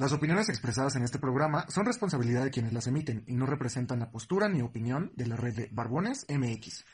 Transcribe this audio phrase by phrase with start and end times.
[0.00, 3.98] Las opiniones expresadas en este programa son responsabilidad de quienes las emiten y no representan
[3.98, 6.86] la postura ni opinión de la red de Barbones MX.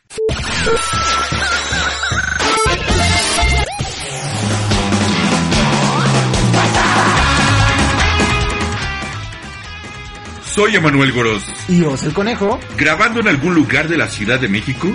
[10.42, 14.48] Soy Emanuel Goros, Y Os el Conejo, grabando en algún lugar de la Ciudad de
[14.48, 14.88] México,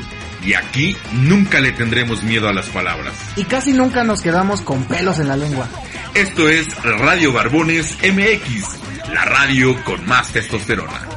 [0.44, 3.14] y aquí nunca le tendremos miedo a las palabras.
[3.38, 5.70] y casi nunca nos quedamos con pelos en la lengua.
[6.14, 11.11] Esto es Radio Barbones MX, la radio con más testosterona.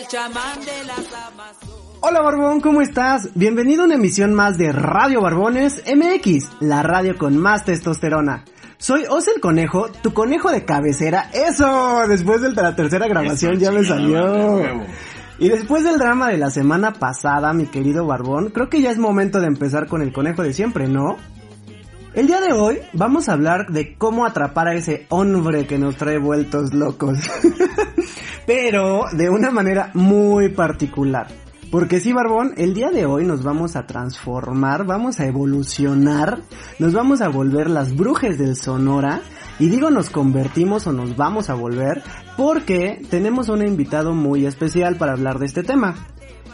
[0.00, 1.98] Al chamán de las Amazonas.
[2.00, 3.28] Hola Barbón, ¿cómo estás?
[3.34, 8.44] Bienvenido a una emisión más de Radio Barbones MX, la radio con más testosterona.
[8.78, 11.30] Soy Os el Conejo, tu conejo de cabecera.
[11.34, 12.06] ¡Eso!
[12.08, 14.62] Después de la tercera grabación ya me salió.
[15.38, 18.98] Y después del drama de la semana pasada, mi querido Barbón, creo que ya es
[18.98, 21.18] momento de empezar con el conejo de siempre, ¿no?
[22.12, 25.94] El día de hoy vamos a hablar de cómo atrapar a ese hombre que nos
[25.94, 27.18] trae vueltos locos.
[28.46, 31.28] Pero de una manera muy particular.
[31.70, 36.40] Porque sí, Barbón, el día de hoy nos vamos a transformar, vamos a evolucionar,
[36.80, 39.20] nos vamos a volver las brujes del Sonora.
[39.60, 42.02] Y digo nos convertimos o nos vamos a volver
[42.36, 45.94] porque tenemos un invitado muy especial para hablar de este tema.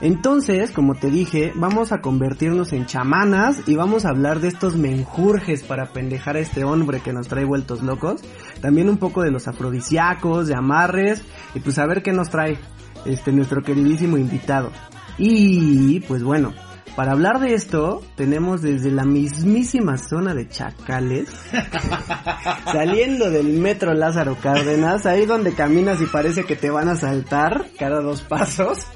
[0.01, 4.77] Entonces, como te dije, vamos a convertirnos en chamanas y vamos a hablar de estos
[4.77, 8.21] menjurjes para pendejar a este hombre que nos trae vueltos locos.
[8.61, 11.23] También un poco de los afrodisíacos, de amarres
[11.55, 12.59] y pues a ver qué nos trae
[13.07, 14.71] este nuestro queridísimo invitado.
[15.17, 16.53] Y pues bueno,
[16.95, 21.31] para hablar de esto tenemos desde la mismísima zona de Chacales,
[22.71, 27.67] saliendo del metro Lázaro Cárdenas, ahí donde caminas y parece que te van a saltar
[27.79, 28.87] cada dos pasos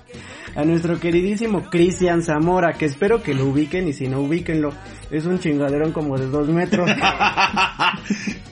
[0.54, 4.72] a nuestro queridísimo Cristian Zamora, que espero que lo ubiquen y si no ubíquenlo,
[5.10, 6.90] es un chingaderón como de dos metros.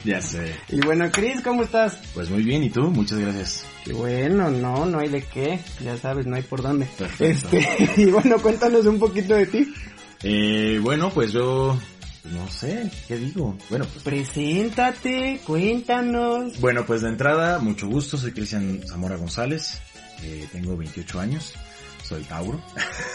[0.05, 0.55] Ya sé.
[0.69, 1.99] y bueno, Cris, ¿cómo estás?
[2.15, 2.83] Pues muy bien, ¿y tú?
[2.83, 3.67] Muchas gracias.
[3.85, 6.87] Qué bueno, no, no hay de qué, ya sabes, no hay por dónde.
[6.97, 7.49] Perfecto.
[7.57, 9.75] Este, y bueno, cuéntanos un poquito de ti.
[10.23, 11.79] Eh, bueno, pues yo...
[12.25, 13.57] No sé, ¿qué digo?
[13.71, 16.61] Bueno, pues, Preséntate, cuéntanos.
[16.61, 19.81] bueno, pues de entrada, mucho gusto, soy Cristian Zamora González,
[20.23, 21.55] eh, tengo 28 años,
[22.09, 22.61] soy Tauro.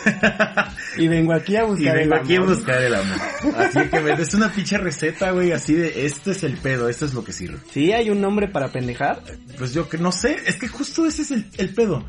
[0.98, 2.56] Y vengo aquí a Y buscar vengo el aquí a amor.
[2.56, 3.18] buscar el amor.
[3.58, 7.06] Así que me des una pinche receta, güey, así de, este es el pedo, esto
[7.06, 7.58] es lo que sirve.
[7.72, 9.24] ¿Sí hay un nombre para pendejar?
[9.58, 12.06] Pues yo que no sé, es que justo ese es el, el pedo.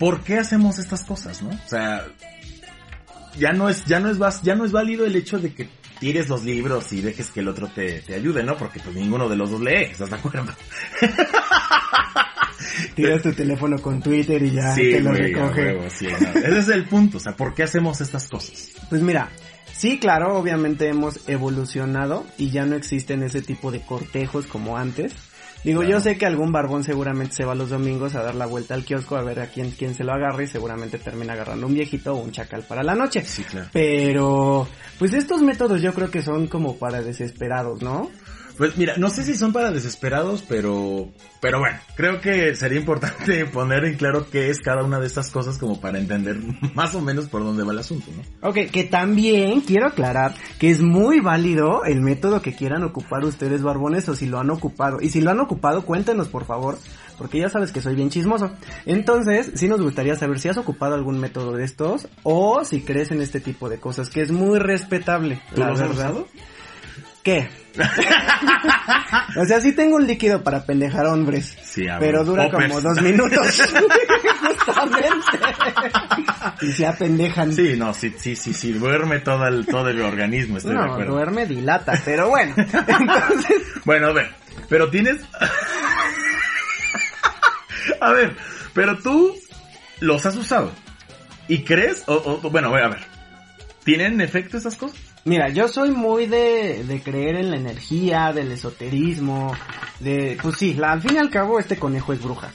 [0.00, 1.50] ¿Por qué hacemos estas cosas, no?
[1.50, 2.06] O sea,
[3.38, 5.68] ya no es, ya no es, ya no es válido el hecho de que
[6.00, 8.56] tires los libros y dejes que el otro te, te ayude, ¿no?
[8.56, 10.46] Porque pues ninguno de los dos lee, ¿estás de acuerdo?
[12.94, 15.62] Tiras tu teléfono con Twitter y ya sí, te lo güey, recoge.
[15.72, 16.40] huevo, sí, no.
[16.40, 18.72] Ese es el punto, o sea, ¿por qué hacemos estas cosas?
[18.88, 19.30] Pues mira,
[19.72, 25.12] sí, claro, obviamente hemos evolucionado y ya no existen ese tipo de cortejos como antes.
[25.64, 28.74] Digo, yo sé que algún barbón seguramente se va los domingos a dar la vuelta
[28.74, 31.74] al kiosco a ver a quién, quién se lo agarra y seguramente termina agarrando un
[31.74, 33.24] viejito o un chacal para la noche.
[33.24, 33.68] Sí, claro.
[33.72, 38.10] Pero, pues estos métodos yo creo que son como para desesperados, ¿no?
[38.58, 41.08] Pues mira, no sé si son para desesperados, pero,
[41.40, 45.30] pero bueno, creo que sería importante poner en claro qué es cada una de estas
[45.30, 46.38] cosas como para entender
[46.74, 48.48] más o menos por dónde va el asunto, ¿no?
[48.48, 53.62] Ok, que también quiero aclarar que es muy válido el método que quieran ocupar ustedes
[53.62, 54.98] barbones o si lo han ocupado.
[55.00, 56.78] Y si lo han ocupado, cuéntenos por favor,
[57.16, 58.50] porque ya sabes que soy bien chismoso.
[58.86, 63.12] Entonces, sí nos gustaría saber si has ocupado algún método de estos o si crees
[63.12, 65.40] en este tipo de cosas, que es muy respetable.
[65.54, 66.26] ¿Tú la has usado?
[67.22, 67.48] ¿Qué?
[69.36, 71.56] o sea, sí tengo un líquido para pendejar hombres.
[71.62, 72.68] Sí, a Pero dura poppers.
[72.72, 73.46] como dos minutos.
[74.66, 75.38] Justamente.
[76.62, 77.52] y se apendejan.
[77.52, 80.92] Sí, no, sí, sí, sí, sí, duerme todo el, todo el organismo, estoy de No,
[80.92, 81.12] acuerdo.
[81.12, 82.54] duerme dilata, pero bueno.
[82.56, 84.30] Entonces, Bueno, a ver,
[84.68, 85.18] pero tienes...
[88.00, 88.36] a ver,
[88.74, 89.34] pero tú
[90.00, 90.72] los has usado.
[91.48, 92.02] ¿Y crees?
[92.06, 92.98] O, o- bueno, a ver,
[93.84, 94.98] ¿tienen efecto esas cosas?
[95.24, 99.52] Mira, yo soy muy de, de creer en la energía, del esoterismo,
[100.00, 102.50] de, pues sí, la- al fin y al cabo este conejo es bruja.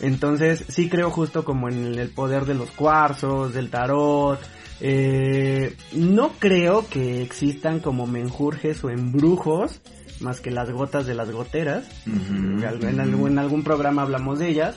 [0.00, 4.40] Entonces sí creo justo como en el poder de los cuarzos, del tarot,
[4.80, 9.80] Eh, no creo que existan como menjurjes o embrujos,
[10.20, 11.88] más que las gotas de las goteras.
[12.06, 12.62] Ujú.
[12.86, 14.76] En algún, en algún programa hablamos de ellas,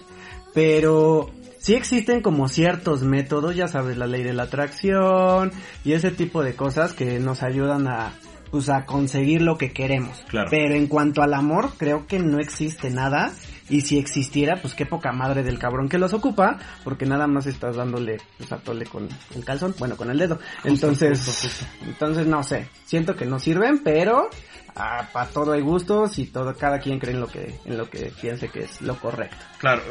[0.56, 1.30] pero
[1.62, 5.52] sí existen como ciertos métodos, ya sabes, la ley de la atracción
[5.86, 8.14] y ese tipo de cosas que nos ayudan a
[8.50, 10.26] pues a conseguir lo que queremos.
[10.28, 10.50] Claro.
[10.52, 13.32] Pero en cuanto al amor, creo que no existe nada.
[13.70, 17.46] Y si existiera, pues qué poca madre del cabrón que los ocupa, porque nada más
[17.46, 20.40] estás dándole, pues a tole con el calzón, bueno, con el dedo.
[20.66, 24.30] entonces, entonces no sé, siento que no sirven, pero
[24.74, 28.12] para todo hay gustos y todo, cada quien cree en lo que, en lo que
[28.20, 29.38] piense que es lo correcto.
[29.60, 29.84] Claro,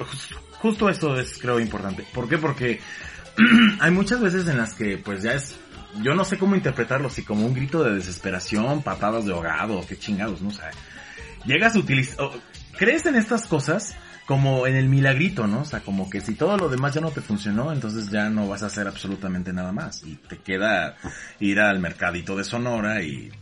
[0.61, 2.05] justo eso es creo importante.
[2.13, 2.39] ¿Por qué?
[2.39, 2.81] Porque
[3.81, 5.57] hay muchas veces en las que pues ya es,
[6.03, 9.99] yo no sé cómo interpretarlo, si como un grito de desesperación, patadas de ahogado, qué
[9.99, 10.49] chingados, ¿no?
[10.49, 10.71] O sea,
[11.45, 12.31] llegas a utilizar,
[12.77, 13.97] crees en estas cosas
[14.27, 15.63] como en el milagrito, ¿no?
[15.63, 18.47] O sea, como que si todo lo demás ya no te funcionó, entonces ya no
[18.47, 20.05] vas a hacer absolutamente nada más.
[20.05, 20.95] Y te queda
[21.41, 23.33] ir al mercadito de Sonora y...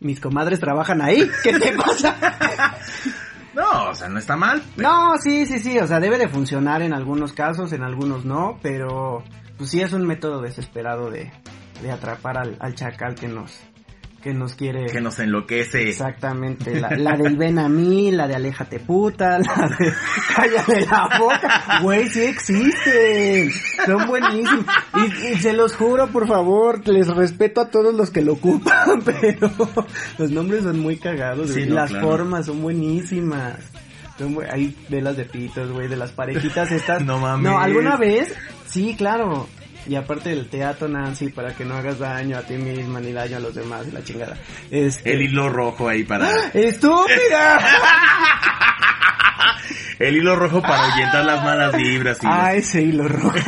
[0.00, 2.16] Mis comadres trabajan ahí, ¿qué te pasa?
[3.56, 4.62] No, o sea, no está mal.
[4.76, 8.58] No, sí, sí, sí, o sea, debe de funcionar en algunos casos, en algunos no,
[8.62, 9.24] pero
[9.56, 11.32] pues sí es un método desesperado de,
[11.80, 13.58] de atrapar al, al chacal que nos,
[14.26, 14.86] que nos quiere...
[14.86, 15.88] Que nos enloquece.
[15.88, 19.92] Exactamente, la, la del ven a mí, la de aléjate puta, la de
[20.34, 23.52] cállate la boca, güey, sí existen,
[23.86, 24.64] son buenísimos,
[24.96, 29.00] y, y se los juro, por favor, les respeto a todos los que lo ocupan,
[29.04, 29.48] pero
[30.18, 32.08] los nombres son muy cagados, Sí, no, las claro.
[32.08, 33.60] formas son buenísimas.
[34.50, 37.02] Hay velas de pitos, güey, de las parejitas estas.
[37.04, 37.44] No mames.
[37.50, 38.34] No, alguna vez,
[38.66, 39.46] sí, claro.
[39.88, 43.36] Y aparte del teatro, Nancy, para que no hagas daño a ti misma ni daño
[43.36, 44.36] a los demás y la chingada.
[44.70, 45.12] Este...
[45.12, 46.28] El hilo rojo ahí para...
[46.52, 47.60] ¡Estúpida!
[49.98, 52.18] El hilo rojo para ahuyentar las malas vibras.
[52.22, 53.40] Y ah, ese hilo rojo.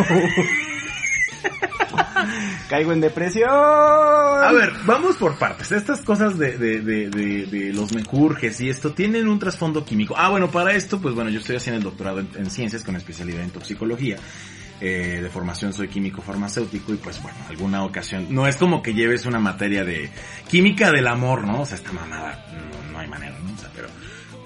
[2.68, 3.50] Caigo en depresión.
[3.50, 5.72] A ver, vamos por partes.
[5.72, 10.14] Estas cosas de, de, de, de, de los menjurjes y esto tienen un trasfondo químico.
[10.16, 12.96] Ah, bueno, para esto, pues bueno, yo estoy haciendo el doctorado en, en ciencias con
[12.96, 14.16] especialidad en toxicología.
[14.80, 18.94] Eh, de formación soy químico farmacéutico y pues bueno, alguna ocasión, no es como que
[18.94, 20.08] lleves una materia de
[20.48, 21.62] química del amor, ¿no?
[21.62, 22.46] O sea, esta mamada,
[22.92, 23.52] no, hay manera, ¿no?
[23.52, 23.88] O sea, pero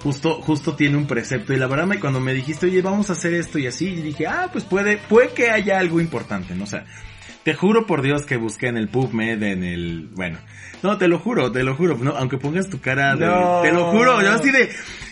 [0.01, 3.13] justo, justo tiene un precepto y la verdad me, cuando me dijiste, oye, vamos a
[3.13, 6.63] hacer esto y así, dije, ah, pues puede, puede que haya algo importante, ¿no?
[6.63, 6.83] O sea,
[7.43, 10.37] te juro por Dios que busqué en el PubMed, en el, bueno,
[10.81, 13.61] no, te lo juro, te lo juro, no, aunque pongas tu cara de, No.
[13.61, 14.69] te lo juro, yo así de,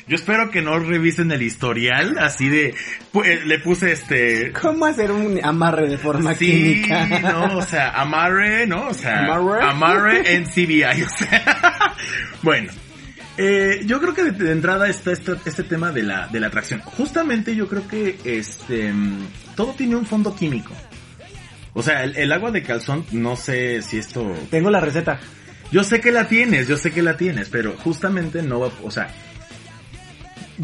[0.07, 2.73] yo espero que no revisen el historial, así de,
[3.13, 7.05] pu- eh, le puse este, ¿Cómo hacer un amarre de forma sí, química?
[7.21, 8.87] no, o sea, amarre, ¿no?
[8.87, 9.63] O sea, Amarre.
[9.63, 11.95] amarre en CBI, o sea,
[12.41, 12.71] bueno.
[13.37, 16.47] Eh, yo creo que de, de entrada está este, este tema de la, de la
[16.47, 16.81] atracción.
[16.81, 19.25] Justamente yo creo que este mm,
[19.55, 20.73] todo tiene un fondo químico.
[21.73, 24.33] O sea, el, el agua de calzón, no sé si esto...
[24.49, 25.19] Tengo la receta.
[25.71, 28.91] Yo sé que la tienes, yo sé que la tienes, pero justamente no va, o
[28.91, 29.09] sea,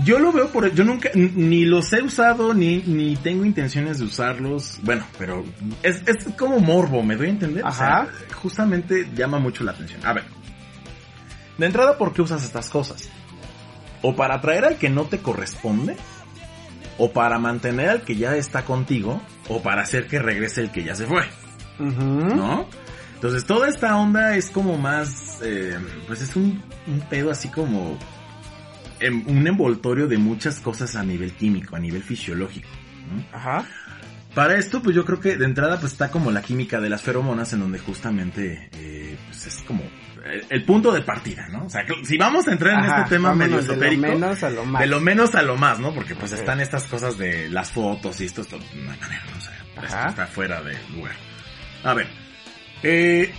[0.04, 4.06] yo lo veo por, yo nunca, ni los he usado, ni, ni tengo intenciones de
[4.06, 5.45] usarlos, bueno, pero
[5.81, 7.65] es, es como morbo, ¿me doy a entender?
[7.65, 8.07] O sea, Ajá.
[8.36, 10.06] justamente llama mucho la atención.
[10.06, 10.25] A ver,
[11.57, 13.10] de entrada, ¿por qué usas estas cosas?
[14.01, 15.95] O para atraer al que no te corresponde,
[16.98, 20.83] o para mantener al que ya está contigo, o para hacer que regrese el que
[20.83, 21.23] ya se fue.
[22.35, 22.67] ¿no?
[23.15, 25.77] Entonces toda esta onda es como más, eh,
[26.07, 27.98] pues es un, un pedo así como
[29.00, 32.67] em- un envoltorio de muchas cosas a nivel químico, a nivel fisiológico.
[33.12, 33.38] ¿no?
[33.38, 33.65] Ajá.
[34.36, 37.01] Para esto, pues yo creo que de entrada pues está como la química de las
[37.01, 39.81] feromonas en donde justamente eh, pues es como
[40.29, 41.65] el, el punto de partida, ¿no?
[41.65, 43.81] O sea, que si vamos a entrar en Ajá, este tema medio vámonos de lo
[43.81, 44.81] esotérico, menos a lo más.
[44.81, 45.93] de lo menos a lo más, ¿no?
[45.93, 49.38] Porque pues están estas cosas de las fotos y esto, esto no hay manera, ¿no?
[49.38, 51.15] O sea, esto está fuera de lugar.
[51.84, 52.07] A ver,
[52.84, 53.34] eh,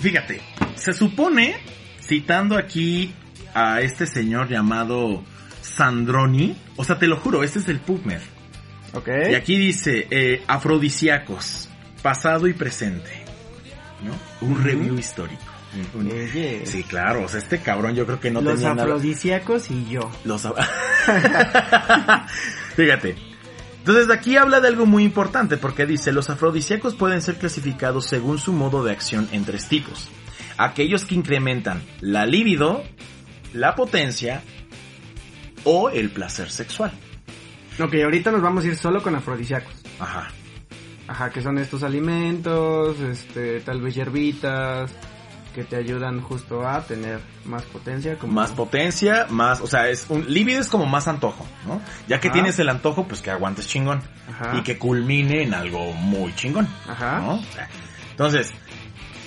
[0.00, 0.40] fíjate,
[0.74, 1.56] se supone,
[2.00, 3.14] citando aquí
[3.54, 5.24] a este señor llamado
[5.62, 8.20] Sandroni, o sea, te lo juro, este es el PubMed.
[8.92, 9.08] Ok.
[9.30, 11.68] Y aquí dice, eh, afrodisíacos,
[12.02, 13.10] pasado y presente.
[14.04, 14.46] ¿No?
[14.46, 15.55] Un review histórico.
[15.98, 16.66] Oye.
[16.66, 18.82] Sí, claro, o sea, este cabrón yo creo que no los tenía nada.
[18.84, 20.10] afrodisíacos y yo.
[20.24, 20.42] Los
[22.76, 23.16] Fíjate.
[23.78, 28.38] Entonces aquí habla de algo muy importante porque dice, los afrodisíacos pueden ser clasificados según
[28.38, 30.08] su modo de acción en tres tipos.
[30.58, 32.82] Aquellos que incrementan la libido,
[33.52, 34.42] la potencia
[35.64, 36.90] o el placer sexual.
[37.78, 39.74] Ok, ahorita nos vamos a ir solo con afrodisíacos.
[40.00, 40.28] Ajá.
[41.08, 44.90] Ajá, que son estos alimentos, este, tal vez hierbitas,
[45.56, 48.18] que te ayudan justo a tener más potencia.
[48.18, 48.34] Como...
[48.34, 51.80] Más potencia, más, o sea, es un libido es como más antojo, ¿no?
[52.06, 52.34] Ya que Ajá.
[52.34, 54.58] tienes el antojo, pues que aguantes chingón Ajá.
[54.58, 56.68] y que culmine en algo muy chingón.
[56.86, 57.20] Ajá.
[57.20, 57.34] ¿no?
[57.36, 57.70] O sea,
[58.10, 58.52] Entonces,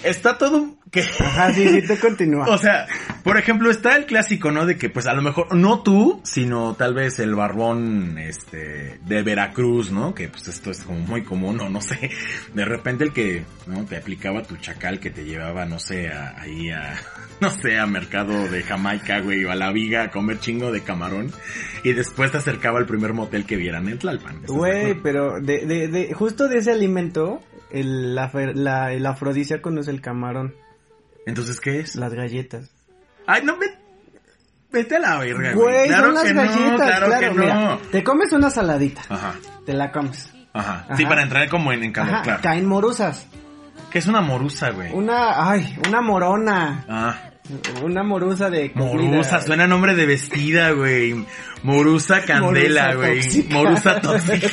[0.03, 1.01] está todo que...
[1.01, 2.45] Ajá, sí, sí, te continúa.
[2.49, 2.87] O sea,
[3.23, 4.65] por ejemplo, está el clásico, ¿no?
[4.65, 9.21] De que pues a lo mejor, no tú, sino tal vez el barbón, este, de
[9.23, 10.15] Veracruz, ¿no?
[10.15, 12.09] Que pues esto es como muy común, o no sé.
[12.53, 13.85] De repente el que, ¿no?
[13.85, 16.95] Te aplicaba tu chacal que te llevaba, no sé, a- ahí a,
[17.39, 20.81] no sé, a mercado de Jamaica, güey, o a la viga a comer chingo de
[20.81, 21.31] camarón.
[21.83, 24.35] Y después te acercaba al primer motel que vieran en Tlalpan.
[24.37, 29.05] ¿Estás de Güey, pero de, de, de, justo de ese alimento, el, la, la- el
[29.05, 30.55] afrodisíaco no es el camarón,
[31.25, 31.95] Entonces, ¿qué es?
[31.95, 32.71] las galletas.
[33.27, 33.77] Ay, no, ve-
[34.71, 35.87] vete a la verga, güey.
[35.87, 37.19] Claro son las que galletas, no, claro, claro.
[37.19, 37.41] que no.
[37.43, 39.35] Mira, te comes una saladita, Ajá.
[39.65, 40.33] te la comes.
[40.53, 40.85] Ajá.
[40.85, 40.95] Ajá.
[40.95, 42.39] Sí, para entrar como en, en calor, Ajá, claro.
[42.41, 43.27] caen morusas.
[43.91, 44.91] ¿Qué es una morusa, güey?
[44.93, 46.85] Una, ay, una morona.
[46.87, 47.17] Ah,
[47.83, 48.93] Una morusa de comida.
[49.09, 51.25] morusa, suena nombre de vestida, güey.
[51.63, 53.19] Morusa candela, güey.
[53.49, 54.47] Morusa tóxica.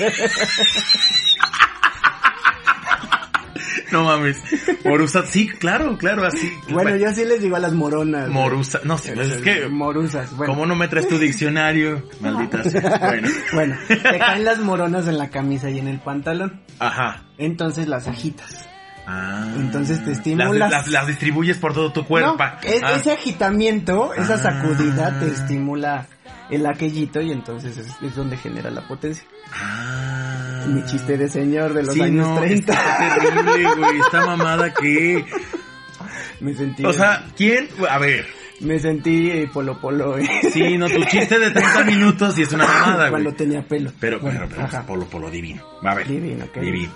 [3.92, 4.36] no mames.
[4.84, 6.52] Morusa, sí, claro, claro, así.
[6.70, 8.22] Bueno, yo sí les digo a las moronas.
[8.28, 8.32] güey.
[8.34, 9.68] Morusa, no sé, pues es que...
[9.68, 10.52] Morusas, bueno.
[10.52, 12.02] ¿Cómo no me traes tu diccionario?
[12.20, 12.98] Maldita sea.
[12.98, 13.28] Bueno.
[13.52, 16.62] Bueno, te caen las moronas en la camisa y en el pantalón.
[16.78, 17.24] Ajá.
[17.38, 18.68] Entonces las agitas.
[19.08, 19.46] Ah.
[19.56, 20.54] Entonces te estimulas.
[20.56, 22.36] Las, las- las distribuyes por todo tu cuerpo.
[22.38, 22.92] No, es- Ah.
[22.96, 24.38] Ese agitamiento, esa Ah.
[24.38, 26.06] sacudida te estimula
[26.50, 29.24] el aquellito y entonces es, es donde genera la potencia.
[29.52, 30.64] Ah.
[30.68, 32.72] Mi chiste de señor de los Sí, años no, 30.
[32.72, 34.00] Está terrible, güey.
[34.00, 35.24] Esta mamada que.
[36.40, 36.84] Me sentí.
[36.84, 37.68] O sea, ¿quién?
[37.88, 38.26] A ver.
[38.60, 40.18] me sentí eh, polo polo.
[40.18, 40.26] eh.
[40.52, 43.36] Sí, no, tu chiste de 30 minutos y es una mamada, Cuando güey.
[43.38, 43.90] tenía pelo.
[43.98, 44.82] Pero, Bueno, pero, pero, ajá.
[44.86, 45.62] polo, polo divino.
[45.82, 46.06] A ver.
[46.08, 46.58] Divino, ok.
[46.58, 46.92] Divino.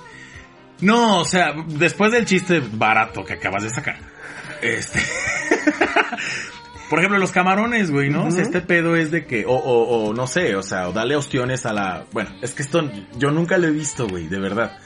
[0.83, 3.99] No, o sea, después del chiste barato que acabas de sacar.
[4.61, 5.01] Este.
[6.91, 8.27] Por ejemplo, los camarones, güey, ¿no?
[8.27, 8.49] O sea, Ujú.
[8.49, 11.65] este pedo es de que, o, o, o no sé, o sea, o darle ostiones
[11.65, 12.05] a la...
[12.13, 12.83] Bueno, es que esto
[13.17, 14.77] yo nunca lo he visto, güey, de verdad.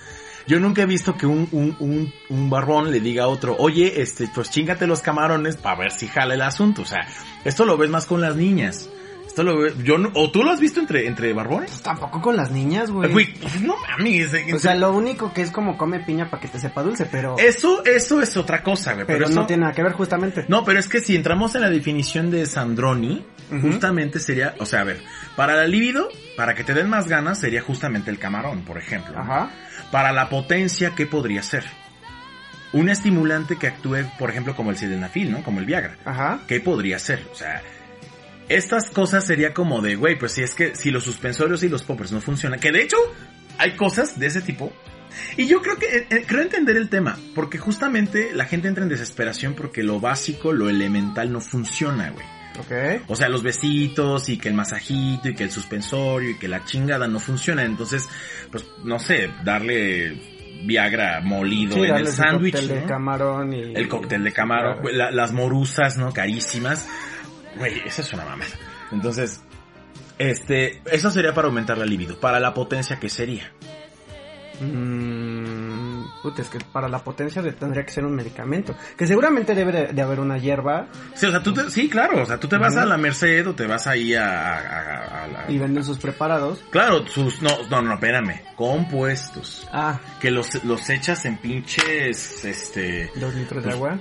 [0.46, 4.02] Yo nunca he visto que un, un, un, un barbón le diga a otro, oye,
[4.02, 6.82] este, pues chingate los camarones para ver si jala el asunto.
[6.82, 7.08] O sea,
[7.46, 8.90] esto lo ves más con las niñas.
[9.34, 11.82] Esto lo yo no, o tú lo has visto entre, entre barbones.
[11.82, 13.10] Tampoco con las niñas, güey.
[13.10, 14.32] Güey, pues no mames.
[14.32, 17.04] eh, O sea, lo único que es como come piña para que te sepa dulce,
[17.06, 19.06] pero, eso, eso es otra cosa, güey.
[19.06, 20.44] pero Pero, eso- no tiene nada que ver justamente.
[20.46, 23.26] No, pero es que si entramos en la definición de Sandroni,
[23.60, 25.02] justamente sería, o sea, a ver,
[25.36, 29.18] para la libido, para que te den más ganas, sería justamente el camarón, por ejemplo.
[29.18, 29.50] Ajá.
[29.90, 31.64] Para la potencia, ¿qué podría ser?
[32.72, 35.42] Un estimulante que actúe, por ejemplo, como el sildenafil, ¿no?
[35.42, 35.96] Como el Viagra.
[36.04, 36.40] Ajá.
[36.48, 37.24] ¿Qué podría ser?
[37.32, 37.62] O sea,
[38.48, 41.82] estas cosas sería como de, güey, pues si es que si los suspensorios y los
[41.82, 42.96] poppers no funcionan, que de hecho
[43.58, 44.72] hay cosas de ese tipo.
[45.36, 48.82] Y yo creo que, eh, eh, creo entender el tema, porque justamente la gente entra
[48.82, 52.26] en desesperación porque lo básico, lo elemental no funciona, güey.
[53.08, 56.64] O sea, los besitos y que el masajito y que el suspensorio y que la
[56.64, 57.64] chingada no funciona.
[57.64, 58.08] Entonces,
[58.52, 60.32] pues, no sé, darle
[60.64, 62.54] Viagra molido Sí, en el sándwich.
[62.54, 63.60] cóctel de camarón y...
[63.74, 64.96] El cóctel de camarón, Claro.
[64.96, 66.12] la- las morusas, ¿no?
[66.12, 66.88] Carísimas.
[67.56, 68.50] Güey, esa es una mamada.
[68.92, 69.40] Entonces,
[70.18, 72.18] este, eso sería para aumentar la libido.
[72.18, 73.50] Para la potencia, ¿qué sería?
[74.60, 78.74] Mm, puta, es que para la potencia tendría que ser un medicamento.
[78.96, 82.22] Que seguramente debe de, de haber una hierba Sí, o sea, tú te, sí, claro,
[82.22, 85.24] o sea, tú te vas a la Merced o te vas ahí a, a- a-
[85.24, 85.44] a la...
[85.50, 86.62] y venden sus preparados.
[86.70, 89.66] Claro, sus, no, no, no, espérame, compuestos.
[89.72, 93.98] Ah, Que los, los echas en pinches, este, dos litros de Pues, agua.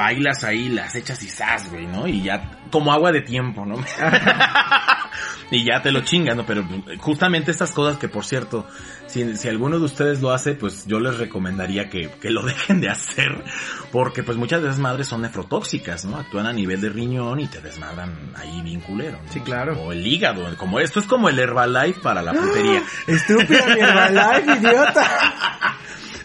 [0.00, 2.06] Bailas ahí, las echas y zas, güey, ¿no?
[2.06, 3.74] Y ya, como agua de tiempo, ¿no?
[5.50, 6.46] y ya te lo chingas, ¿no?
[6.46, 6.64] Pero
[6.96, 8.66] justamente estas cosas que, por cierto,
[9.06, 12.80] si, si alguno de ustedes lo hace, pues yo les recomendaría que, que lo dejen
[12.80, 13.44] de hacer,
[13.92, 16.16] porque pues muchas de esas madres son nefrotóxicas, ¿no?
[16.16, 19.30] Actúan a nivel de riñón y te desmadran ahí bien culero, ¿no?
[19.30, 19.78] Sí, claro.
[19.82, 22.82] O el hígado, como esto es como el Herbalife para la putería.
[23.06, 25.66] Estúpida mi Herbalife, idiota.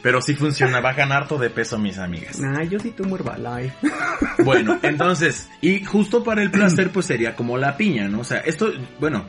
[0.06, 2.40] Pero sí funciona, bajan harto de peso mis amigas.
[2.40, 3.76] Nah, yo sí tomo Herbalife.
[4.44, 8.20] Bueno, entonces, y justo para el placer, pues sería como la piña, ¿no?
[8.20, 9.26] O sea, esto, bueno,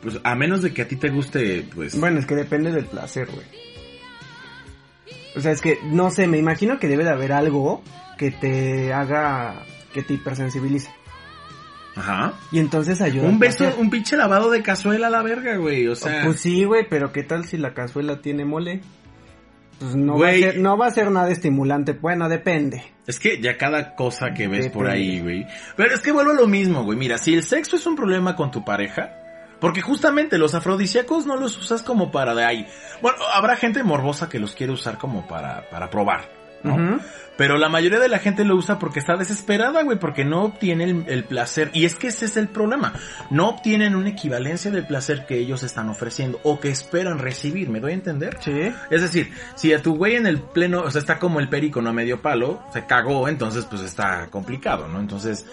[0.00, 1.98] pues a menos de que a ti te guste, pues.
[1.98, 3.44] Bueno, es que depende del placer, güey.
[5.34, 7.82] O sea, es que, no sé, me imagino que debe de haber algo
[8.16, 10.92] que te haga, que te hipersensibilice.
[11.96, 12.34] Ajá.
[12.52, 13.26] Y entonces ayuda.
[13.26, 15.88] Un beso, un pinche lavado de cazuela a la verga, güey.
[15.88, 18.82] O sea, Pues sí, güey, pero ¿qué tal si la cazuela tiene mole?
[19.82, 21.92] Pues no, va a ser, no va a ser nada estimulante.
[21.92, 22.84] Bueno, depende.
[23.06, 25.46] es que ya cada cosa que ves por ahí, güey.
[25.76, 26.96] Pero es que vuelvo a lo mismo, güey.
[26.96, 29.10] Mira, si el sexo es un problema con tu pareja,
[29.60, 32.66] porque justamente los afrodisíacos no los usas como para de ahí.
[33.00, 36.41] Bueno, habrá gente morbosa que los quiere usar como para, para probar.
[37.36, 40.84] Pero la mayoría de la gente lo usa porque está desesperada, güey, porque no obtiene
[40.84, 41.70] el, el placer.
[41.72, 42.92] Y es que ese es el problema.
[43.30, 47.70] No obtienen una equivalencia del placer que ellos están ofreciendo o que esperan recibir.
[47.70, 48.36] ¿Me doy a entender?
[48.40, 48.72] Sí.
[48.90, 51.80] Es decir, si a tu güey en el pleno, o sea, está como el perico,
[51.80, 55.00] no a medio palo, se cagó, entonces pues está complicado, ¿no?
[55.00, 55.46] Entonces,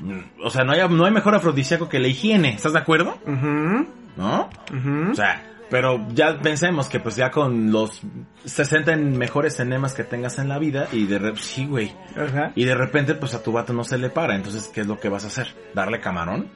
[0.00, 3.18] mm, o sea, no hay, no hay mejor afrodisíaco que la higiene, ¿estás de acuerdo?
[3.26, 3.86] Ujú,
[4.16, 4.48] ¿No?
[4.74, 5.12] ujú.
[5.12, 8.00] O sea, pero ya pensemos que pues ya con los
[8.44, 11.94] 60 en- mejores enemas que tengas en la vida y de repente, sí, güey.
[12.16, 12.52] Ajá.
[12.54, 14.98] Y de repente pues a tu vato no se le para, entonces ¿qué es lo
[14.98, 15.54] que vas a hacer?
[15.74, 16.48] ¿Darle camarón?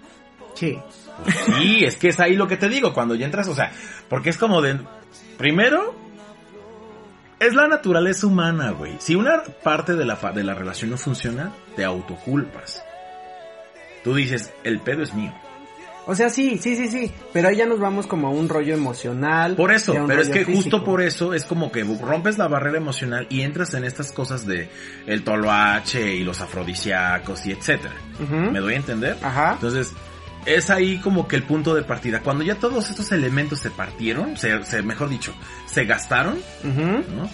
[0.55, 0.79] Sí.
[1.25, 3.73] Pues sí, es que es ahí lo que te digo, cuando ya entras, o sea,
[4.09, 4.79] porque es como de,
[5.39, 5.95] primero,
[7.39, 8.95] es la naturaleza humana, güey.
[8.99, 12.85] Si una parte de la, fa- de la relación no funciona, te autoculpas.
[14.05, 15.33] Tú dices, el pedo es mío.
[16.07, 17.13] O sea, sí, sí, sí, sí.
[17.33, 19.55] Pero ahí ya nos vamos como a un rollo emocional.
[19.55, 23.27] Por eso, pero es que justo por eso es como que rompes la barrera emocional
[23.31, 24.69] y entras en estas cosas de
[25.07, 27.95] el toloache y los afrodisíacos y etcétera.
[28.31, 29.17] ¿Me doy a entender?
[29.23, 29.53] Ajá.
[29.53, 29.93] Entonces,
[30.45, 32.19] es ahí como que el punto de partida.
[32.21, 35.33] Cuando ya todos estos elementos se partieron, se, se- mejor dicho,
[35.67, 36.41] se gastaron.
[36.65, 37.31] ¿no?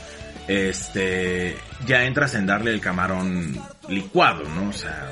[0.46, 1.56] Este,
[1.86, 3.54] ya entras en darle el camarón
[3.88, 4.70] licuado, ¿no?
[4.70, 5.10] O sea,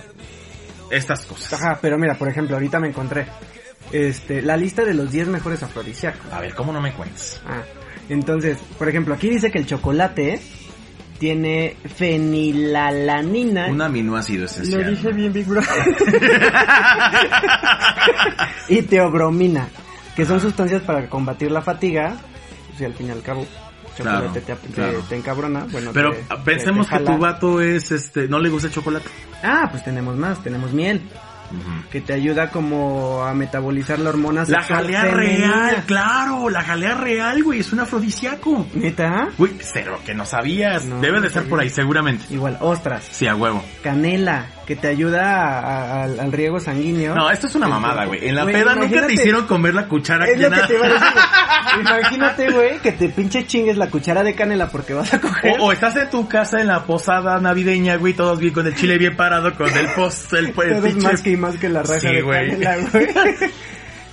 [0.90, 1.52] estas cosas.
[1.55, 3.26] Ajá, pero mira, por ejemplo, ahorita me encontré
[3.93, 6.33] este la lista de los 10 mejores afrodisíacos.
[6.33, 7.40] A ver, ¿cómo no me cuentas?
[7.47, 7.62] Ah,
[8.09, 10.40] entonces, por ejemplo, aquí dice que el chocolate
[11.19, 13.69] tiene fenilalanina.
[13.69, 14.90] Un aminoácido Lo esencial.
[14.90, 15.62] dije bien, Big Bro.
[18.69, 19.69] y teobromina,
[20.14, 22.16] que son sustancias para combatir la fatiga.
[22.76, 23.47] Si al fin y al cabo,
[23.97, 25.00] Claro, chocolate te, te- claro.
[25.09, 25.67] te encabrona.
[25.71, 29.07] Bueno, Pero te- pensemos que tu vato es, este, no le gusta el chocolate.
[29.43, 31.03] Ah, pues tenemos más, tenemos miel,
[31.91, 35.47] que te ayuda como a metabolizar la hormona La jalea femenina.
[35.71, 38.67] real, claro, la jalea real, güey, es un afrodisíaco.
[38.75, 39.29] ¿Neta?
[39.38, 40.85] Güey, cero, que no sabías.
[40.85, 42.25] No, Debe no de estar por ahí, seguramente.
[42.35, 43.62] Igual, ostras, Sí, a huevo.
[43.83, 47.14] canela, que te ayuda a- a- al, al riego sanguíneo.
[47.14, 48.26] No, esto es una mamada, güey.
[48.28, 50.87] En la Güey, peda nunca te hicieron comer la cuchara Es lo que te iba
[50.87, 51.06] a decir.
[51.12, 51.80] güey.
[51.80, 55.61] Imagínate, güey, que te pinche chingues la cuchara de canela porque vas a coger.
[55.61, 58.75] O, o estás en tu casa en la posada navideña, güey, todos bien con el
[58.75, 61.68] chile bien parado, con el post, el, el Todos pinche- más que y más que
[61.68, 62.50] la raja Sí, de güey.
[62.50, 63.06] canela, güey.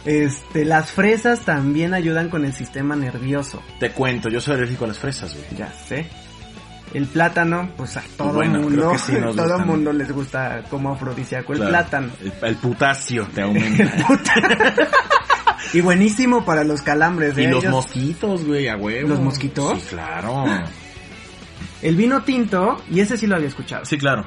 [0.06, 3.64] Este, las fresas también ayudan con el sistema nervioso.
[3.80, 5.46] Te cuento, yo soy alérgico a las fresas, güey.
[5.58, 6.06] Ya sé.
[6.94, 9.68] El plátano, pues a todo Bueno, mundo, sí todo gustan.
[9.68, 11.72] mundo les gusta como afrodisíaco el Claro.
[11.72, 12.12] plátano.
[12.22, 14.06] El, el potasio te aumenta.
[15.74, 17.72] Y buenísimo para los calambres y los ellos.
[17.74, 19.10] mosquitos, güey, a huevo.
[19.10, 19.82] ¿Los mosquitos?
[19.82, 20.46] Sí, claro.
[21.82, 23.84] El vino tinto, y ese sí lo había escuchado.
[23.84, 24.24] Sí, claro.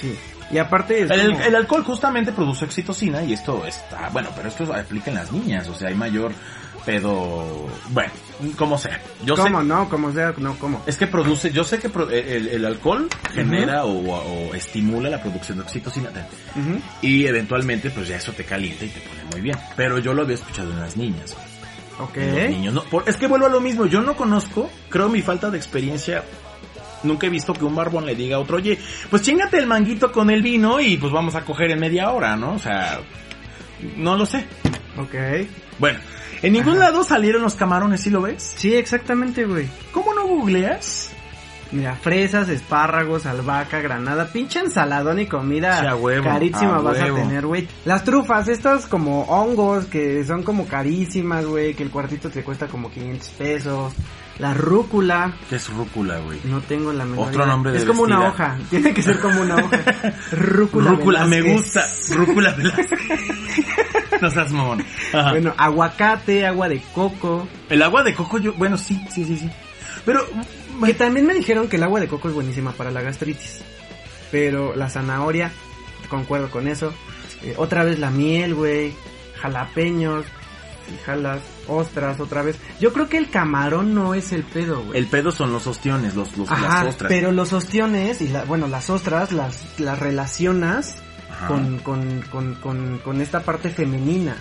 [0.00, 0.14] Sí.
[0.52, 4.48] Y aparte es El, como- el alcohol justamente produce oxitocina y esto está, bueno, pero
[4.50, 6.32] esto aplica en las niñas, o sea, hay mayor
[6.84, 8.10] pedo, bueno,
[8.56, 9.00] como sea.
[9.24, 9.88] Yo ¿Cómo sé, no?
[9.88, 10.34] ¿Cómo sea?
[10.38, 10.82] No, ¿cómo?
[10.86, 15.20] es que produce, yo sé que pro- el, el alcohol genera o, o estimula la
[15.22, 16.10] producción de oxitocina
[17.02, 19.56] y eventualmente pues ya eso te calienta y te pone muy bien.
[19.76, 21.34] Pero yo lo había escuchado en las niñas.
[21.98, 22.16] Ok.
[22.16, 25.22] Los niños, no, por- es que vuelvo a lo mismo, yo no conozco, creo mi
[25.22, 26.22] falta de experiencia
[27.04, 28.78] Nunca he visto que un barbón le diga a otro, oye,
[29.10, 32.34] pues chingate el manguito con el vino y pues vamos a coger en media hora,
[32.34, 32.54] ¿no?
[32.54, 32.98] O sea,
[33.96, 34.46] no lo sé.
[34.96, 35.14] Ok.
[35.78, 35.98] Bueno,
[36.46, 38.54] en ningún lado salieron los camarones, ¿sí lo ves?
[38.56, 39.68] Sí, exactamente, güey.
[39.92, 41.10] ¿Cómo no googleas?
[41.72, 47.00] Mira, fresas, espárragos, albahaca, granada, pinche ensaladón y comida Sí, a huevo, carísima a vas
[47.00, 47.16] huevo.
[47.16, 47.66] a tener, güey.
[47.84, 52.68] Las trufas, estas como hongos que son como carísimas, güey, que el cuartito te cuesta
[52.68, 53.92] como 500 pesos.
[54.38, 56.40] La rúcula, ¿Qué es rúcula, güey?
[56.44, 57.46] no tengo la menor Otro idea.
[57.52, 59.78] nombre de Es como una hoja, tiene que ser como una hoja.
[60.32, 60.90] Rúcula.
[60.90, 61.84] Rúcula, me gusta.
[62.14, 62.88] Rúcula Velázquez.
[64.20, 64.84] no seas mamón.
[65.12, 65.30] Ajá.
[65.30, 67.46] Bueno, aguacate, agua de coco.
[67.68, 69.50] El agua de coco, yo, bueno, sí, sí, sí, sí.
[70.04, 70.26] Pero,
[70.84, 73.60] Que también me dijeron que el agua de coco es buenísima para la gastritis.
[74.30, 75.52] Pero la zanahoria,
[76.08, 76.92] concuerdo con eso.
[77.42, 78.92] Eh, otra vez la miel, güey.
[79.40, 80.24] Jalapeños.
[81.06, 82.58] Jalas, ostras, otra vez.
[82.78, 84.98] Yo creo que el camarón no es el pedo, güey.
[84.98, 87.08] el pedo son los ostiones, los, los, Ajá, las ostras.
[87.08, 90.96] pero los ostiones y la, bueno, las ostras las, las relacionas.
[91.48, 94.36] Con, con, con, con, con esta parte femenina.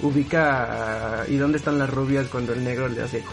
[0.00, 3.22] Ubica y dónde están las rubias cuando el negro le hace.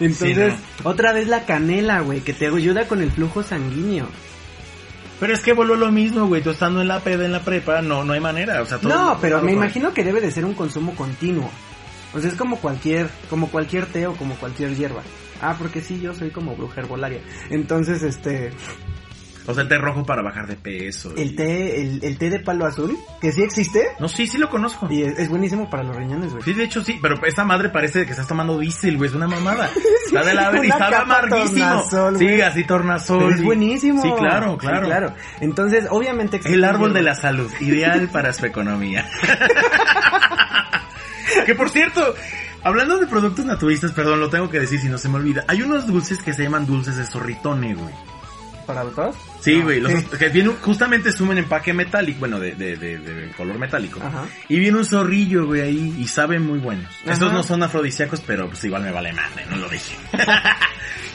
[0.00, 4.06] Entonces, Sí, otra vez la canela, güey, que te ayuda con el flujo sanguíneo.
[5.20, 6.42] Pero es que a lo mismo, güey.
[6.42, 8.60] Tú estando en la peda, en la prepa, no, no hay manera.
[8.60, 10.94] O sea, todo- No, pero todo me con- imagino que debe de ser un consumo
[10.96, 11.48] continuo.
[12.12, 15.02] O sea, es como cualquier, como cualquier té o como cualquier hierba.
[15.42, 17.20] Ah, porque sí, yo soy como bruja herbolaria.
[17.50, 18.50] Entonces, este,
[19.46, 21.12] O sea, el té rojo para bajar de peso.
[21.16, 24.38] El y- té, el, el té de palo azul, que sí existe, No, sí, sí
[24.38, 24.86] lo conozco.
[24.88, 26.44] y es, es buenísimo para los riñones, güey.
[26.44, 29.26] Sí, de hecho sí, pero esa madre parece que estás tomando diésel, güey, es una
[29.26, 29.68] mamada.
[30.06, 31.66] Está de la y capa amarguísimo.
[31.68, 33.32] tornasol, Sí, así tornasol.
[33.32, 34.00] Es buenísimo.
[34.02, 34.86] Sí, claro, Sí, claro.
[34.86, 35.14] claro.
[35.40, 39.08] Entonces, obviamente existe El árbol de la salud, ideal para su economía.
[41.46, 42.14] que por cierto,
[42.64, 45.44] hablando de productos naturistas, perdón, lo tengo que decir si no se me olvida.
[45.48, 47.94] Hay unos dulces que se llaman dulces de zorritone, güey.
[48.66, 49.16] ¿Para todos?
[49.40, 50.06] Sí, No, güey, sí.
[50.16, 53.98] que vienen justamente es un empaque metálico, bueno, de, de, de, de color metálico.
[54.00, 54.24] Ajá.
[54.48, 56.86] Y viene un zorrillo, güey, ahí, y saben muy buenos.
[57.02, 57.12] Ajá.
[57.12, 59.96] Estos no son afrodisíacos, pero pues igual me vale madre, no lo dije.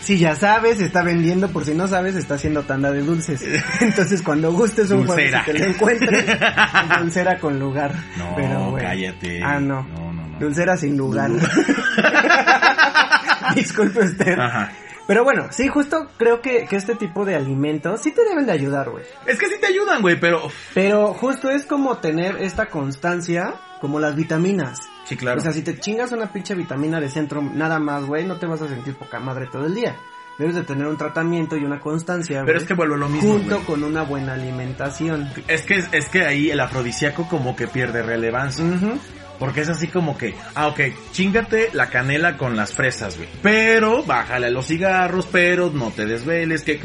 [0.01, 3.43] Si ya sabes, está vendiendo, por si no sabes, está haciendo tanda de dulces.
[3.81, 7.93] Entonces, cuando gustes un jueves y te lo encuentres, es dulcera con lugar.
[8.17, 8.83] No, Pero, güey.
[8.85, 9.43] cállate.
[9.43, 9.83] Ah, no.
[9.83, 10.06] No, no, no.
[10.39, 11.31] Dulcera sin lugar.
[13.55, 14.37] Disculpe usted.
[14.37, 14.71] Ajá.
[15.07, 18.51] Pero bueno, sí, justo creo que, que este tipo de alimentos sí te deben de
[18.51, 19.05] ayudar, güey.
[19.25, 20.51] Es que sí te ayudan, güey, pero...
[20.73, 24.81] Pero justo es como tener esta constancia, como las vitaminas.
[25.05, 25.39] Sí, claro.
[25.39, 28.47] O sea, si te chingas una pinche vitamina de centro nada más, güey, no te
[28.47, 29.95] vas a sentir poca madre todo el día.
[30.37, 33.33] Debes de tener un tratamiento y una constancia, pero es que vuelvo a lo mismo,
[33.33, 35.27] junto con una buena alimentación.
[35.47, 38.63] Es que, es que ahí el afrodisíaco como que pierde relevancia.
[38.63, 38.99] Ujú.
[39.39, 40.79] Porque es así como que, ah, ok,
[41.11, 43.29] chingate la canela con las fresas, güey.
[43.41, 46.63] Pero bájale a los cigarros, pero no te desveles.
[46.63, 46.79] Que,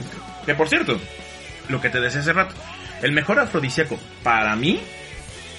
[0.45, 1.01] que por cierto,
[1.69, 2.55] lo que te decía hace rato,
[3.03, 4.81] el mejor afrodisíaco para mí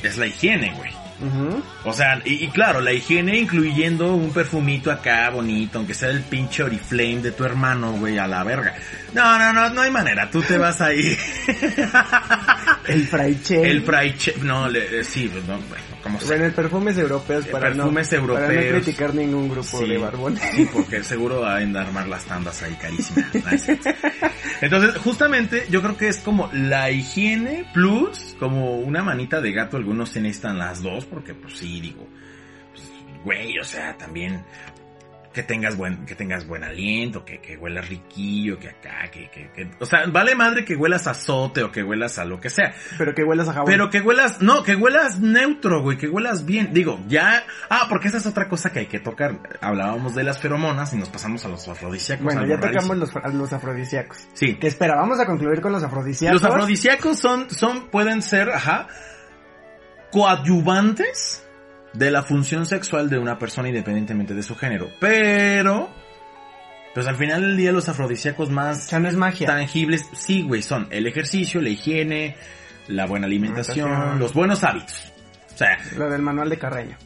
[0.04, 0.92] es la higiene, güey.
[1.22, 1.64] Ujú.
[1.86, 6.22] O sea, y, y claro, la higiene incluyendo un perfumito acá bonito, aunque sea el
[6.22, 8.76] pinche Oriflame de tu hermano, güey, a la verga.
[9.14, 11.18] No, no, no, no hay manera, tú te vas ahí.
[12.88, 13.62] El fraiche.
[13.62, 16.20] el Chef, no, le, eh, sí, no, bueno, como.
[16.20, 18.84] Bueno, perfumes europeos para, Perfumes no, para no europeos.
[18.84, 20.44] criticar ningún grupo Sí, de barbones.
[20.54, 23.26] sí, porque seguro van de armar las tandas ahí carísimas.
[24.62, 29.78] Entonces, justamente, yo creo que es como la higiene plus, como una manita de gato,
[29.78, 32.08] algunos se necesitan las dos, porque pues sí, digo,
[32.72, 32.84] pues,
[33.24, 34.44] güey, o sea, también
[35.34, 39.52] que tengas buen, que tengas buen aliento, que, que huelas riquillo, que acá, que, que,
[39.52, 42.50] que, o sea, vale madre que huelas a azote o que huelas a lo que
[42.50, 43.66] sea, Pero que huelas a jabón.
[43.66, 46.74] pero que huelas, no, que huelas neutro, güey, que huelas bien.
[46.74, 49.40] Digo, ya, ah, porque esa es otra cosa que hay que tocar.
[49.60, 52.24] Hablábamos de las feromonas y nos pasamos a los afrodisíacos.
[52.24, 54.28] bueno, ya tocamos los, los afrodisíacos.
[54.34, 54.56] Sí.
[54.56, 56.42] Que espera, vamos a concluir con los afrodisíacos.
[56.42, 58.88] Los afrodisíacos son, son, pueden ser, ajá,
[60.12, 61.44] coadyuvantes
[61.94, 64.90] de la función sexual de una persona independientemente de su género.
[65.00, 65.90] Pero,
[66.94, 69.48] pues al final del día los afrodisíacos O más sea, no es magia.
[69.48, 72.36] tangibles, sí, güey, son el ejercicio, la higiene,
[72.88, 74.20] la buena alimentación, Alimentación.
[74.20, 75.14] los buenos hábitos.
[75.54, 76.98] O sea, Lo del manual de Carreño.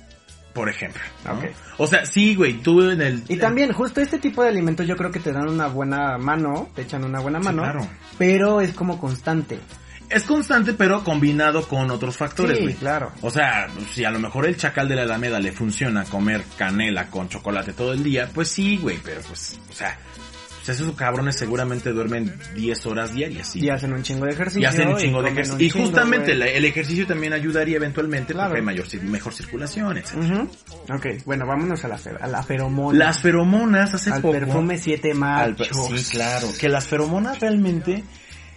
[0.54, 1.02] por ejemplo.
[1.26, 1.34] ¿no?
[1.34, 1.46] Ok.
[1.78, 3.24] O sea, sí, güey, tú en el...
[3.28, 6.70] Y también, justo este tipo de alimentos yo creo que te dan una buena mano,
[6.74, 7.88] te echan una buena Sí, mano, claro.
[8.18, 9.60] pero es como constante.
[10.10, 12.76] Es constante, pero combinado con otros factores, Sí, güey.
[12.76, 13.12] claro.
[13.22, 17.08] O sea, si a lo mejor el chacal de la Alameda le funciona comer canela
[17.08, 19.98] con chocolate todo el día, pues sí, güey, pero pues, o sea,
[20.66, 23.60] pues esos cabrones seguramente duermen 10 horas diarias, sí.
[23.66, 24.62] Y hacen un chingo de ejercicio.
[24.62, 25.66] Y hacen un chingo de ejercicio.
[25.66, 28.50] Y justamente el ejercicio también ayudaría eventualmente Claro.
[28.50, 30.16] porque hay mayor, mejor circulación, etc.
[30.16, 30.50] Ujú.
[30.94, 32.98] Ok, bueno, vámonos a la, a la feromona.
[32.98, 34.34] Las feromonas hace Al poco...
[34.34, 35.68] perfume siete Al machos.
[35.90, 36.48] per- sí, claro.
[36.60, 38.04] Que las feromonas realmente,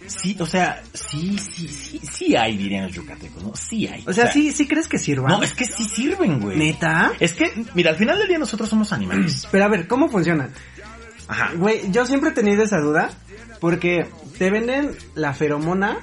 [0.07, 3.55] sí, o sea, sí, sí, sí, sí hay, dirían los yucatecos, ¿no?
[3.55, 4.03] Sí hay.
[4.07, 5.29] O sea, ¿sí, ¿sí crees que sirva?
[5.29, 6.57] No, es que sí sirven, güey.
[6.57, 7.13] ¿Neta?
[7.19, 9.47] Es que, mira, al final del día nosotros somos animales.
[9.51, 10.51] Pero a ver, ¿cómo funcionan?
[11.27, 11.51] Ajá.
[11.55, 13.09] Güey, yo siempre he tenido esa duda
[13.59, 15.97] porque te venden la feromona,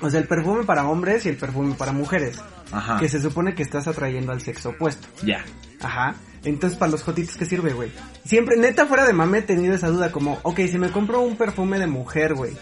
[0.00, 2.98] o sea, el perfume para hombres y el perfume para mujeres, Ajá.
[2.98, 5.08] que se supone que estás atrayendo al sexo opuesto.
[5.22, 5.44] Ya.
[5.80, 6.14] Ajá.
[6.44, 7.90] Entonces, para los jotitos, ¿qué sirve, güey?
[8.24, 11.36] Siempre, neta, fuera de mame, he tenido esa duda como, ok, si me compro un
[11.36, 12.56] perfume de mujer, güey,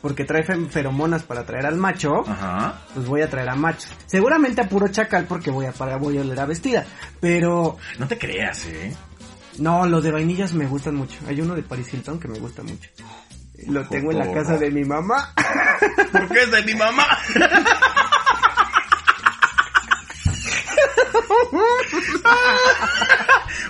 [0.00, 2.74] porque trae fe- feromonas para atraer al macho, Ajá.
[2.94, 3.90] pues voy a traer a machos.
[4.06, 6.84] Seguramente a puro chacal porque voy a, para, voy a oler a vestida.
[7.20, 8.94] Pero, No te creas, eh.
[9.58, 11.18] no, los de vainillas me gustan mucho.
[11.28, 12.90] Hay uno de Paris Hilton que me gusta mucho.
[13.66, 15.32] Lo tengo en la casa de mi mamá.
[16.12, 17.04] Porque es de mi mamá.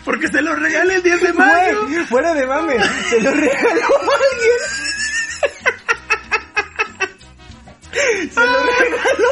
[0.05, 1.87] Porque se lo regalé el 10 de mayo.
[1.87, 2.77] Güey, fuera de mame,
[3.11, 4.88] se lo regaló alguien.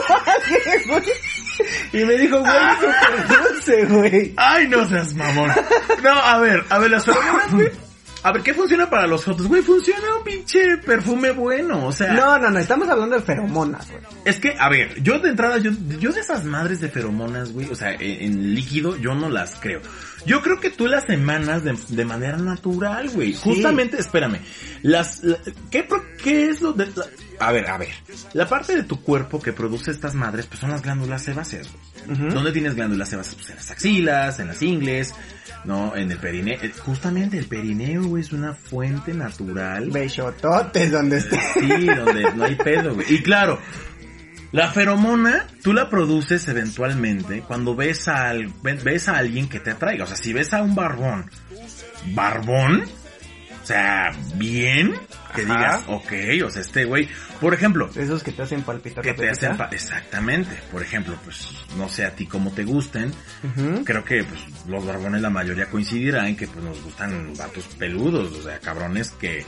[1.93, 4.35] Y me dijo, güey, súper dulce, güey.
[4.37, 5.51] Ay, no seas mamón.
[6.03, 7.71] No, a ver, a ver, las feromonas, güey.
[8.23, 9.47] A ver, ¿qué funciona para los jotos?
[9.47, 12.13] Güey, funciona un pinche perfume bueno, o sea...
[12.13, 14.03] No, no, no, estamos hablando de feromonas, güey.
[14.25, 17.69] Es que, a ver, yo de entrada, yo, yo de esas madres de feromonas, güey,
[17.71, 19.81] o sea, en, en líquido, yo no las creo.
[20.27, 23.33] Yo creo que tú las emanas de, de manera natural, güey.
[23.33, 24.41] Justamente, espérame,
[24.83, 25.39] las, la-
[25.71, 26.87] ¿qué, pro- ¿qué es lo de...
[26.87, 27.07] la-
[27.39, 27.91] A ver, a ver.
[28.33, 31.69] La parte de tu cuerpo que produce estas madres, pues son las glándulas sebáceas.
[32.07, 32.31] güey.
[32.31, 33.35] ¿Dónde tienes glándulas sebáceas?
[33.35, 35.15] Pues en las axilas, en las ingles,
[35.65, 35.95] ¿no?
[35.97, 36.59] En el perineo.
[36.63, 39.91] Eh, Justamente el perineo, güey, es una fuente natural.
[39.91, 41.39] Bechototes donde esté.
[41.55, 43.07] Sí, donde no hay pedo, güey.
[43.13, 43.59] Y claro,
[44.53, 50.05] la feromona, tú la produces eventualmente cuando ves a, ves a alguien que te atraiga.
[50.05, 51.31] O sea, si ves a un barbón,
[52.15, 52.85] barbón,
[53.67, 54.95] o sea, bien,
[55.35, 55.55] que Ajá.
[55.57, 56.13] digas, ok,
[56.47, 57.09] o sea, este güey,
[57.41, 59.03] por ejemplo, Esos que te hacen palpitar.
[59.03, 63.13] que te hacen, pa- exactamente, por ejemplo, pues, no sé a ti cómo te gusten,
[63.85, 68.33] creo que pues, los barbones la mayoría coincidirá en que pues nos gustan vatos peludos,
[68.39, 69.45] o sea, cabrones que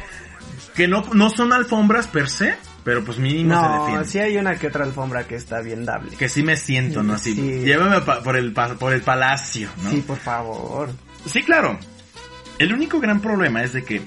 [0.74, 4.09] que no no son alfombras per se, pero pues mínimo se No, defienden.
[4.09, 6.16] sí hay una que otra alfombra que está bien dable.
[6.16, 7.14] Que sí me siento, ¿no?
[7.14, 7.40] Así, Sí.
[7.64, 9.90] llévame pa- por el pa- por el palacio, ¿no?
[9.90, 10.90] Sí, por favor.
[11.26, 11.78] Sí, claro.
[12.59, 14.03] El único gran problema es de que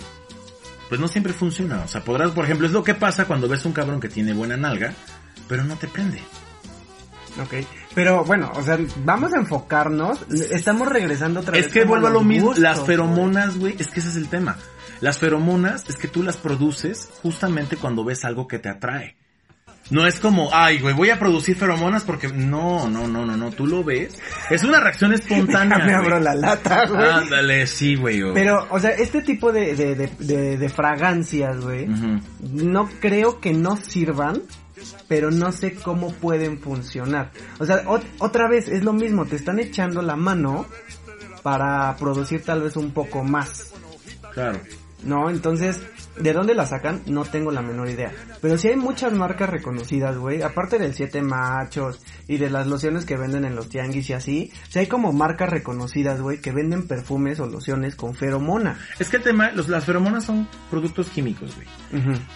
[0.90, 3.64] pues no siempre funciona, o sea, podrás, por ejemplo, es lo que pasa cuando ves
[3.64, 4.94] un cabrón que tiene buena nalga,
[5.48, 6.22] pero no te prende.
[7.42, 7.66] Ok.
[7.96, 10.20] Pero bueno, o sea, vamos a enfocarnos.
[10.30, 11.68] Estamos regresando otra vez.
[11.68, 14.58] Es que vuelvo a lo mismo, las feromonas, güey, es que ese es el tema.
[15.00, 19.16] Las feromonas es que tú las produces justamente cuando ves algo que te atrae.
[19.92, 23.52] No es como, ay, güey, voy a producir feromonas porque no, no, no, no, no,
[23.52, 24.18] tú lo ves.
[24.50, 25.78] Es una reacción espontánea.
[25.86, 26.24] Me abro güey.
[26.24, 27.08] la lata, güey.
[27.10, 28.24] Ándale, sí, güey.
[28.24, 31.88] o- Pero, o sea, este tipo de, de, de, de, de fragancias, güey,
[32.40, 34.42] no creo que no sirvan,
[35.08, 37.32] pero no sé cómo pueden funcionar.
[37.60, 40.66] O sea, ot- otra vez es lo mismo, te están echando la mano
[41.44, 43.74] para producir tal vez un poco más.
[44.34, 44.60] Claro.
[45.04, 45.30] ¿no?
[45.30, 45.82] Entonces,
[46.18, 47.02] ¿de dónde la sacan?
[47.06, 48.12] No tengo la menor idea.
[48.42, 50.42] Pero sí hay muchas marcas reconocidas, güey.
[50.42, 54.52] Aparte del Siete Machos y de las lociones que venden en los tianguis y así.
[54.70, 58.80] Sí hay como marcas reconocidas, güey, que venden perfumes o lociones con feromona.
[59.00, 61.68] Es que el tema, los, las feromonas son productos químicos, güey.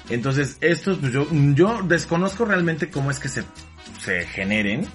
[0.09, 3.43] Entonces, estos, pues yo, yo desconozco realmente cómo es que se,
[3.99, 4.87] se generen,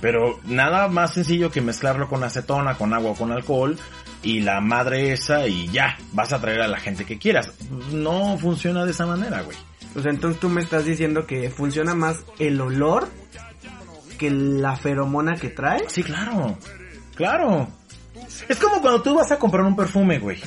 [0.00, 3.78] pero nada más sencillo que mezclarlo con acetona, con agua o con alcohol,
[4.24, 7.50] y la madre esa, y ya, vas a traer a la gente que quieras.
[7.92, 9.56] No funciona de esa manera, güey.
[9.94, 13.08] O sea, entonces tú me estás diciendo que funciona más el olor
[14.18, 15.84] que la feromona que trae.
[15.88, 16.58] Sí, claro,
[17.14, 17.68] claro.
[18.48, 20.40] Es como cuando tú vas a comprar un perfume, güey.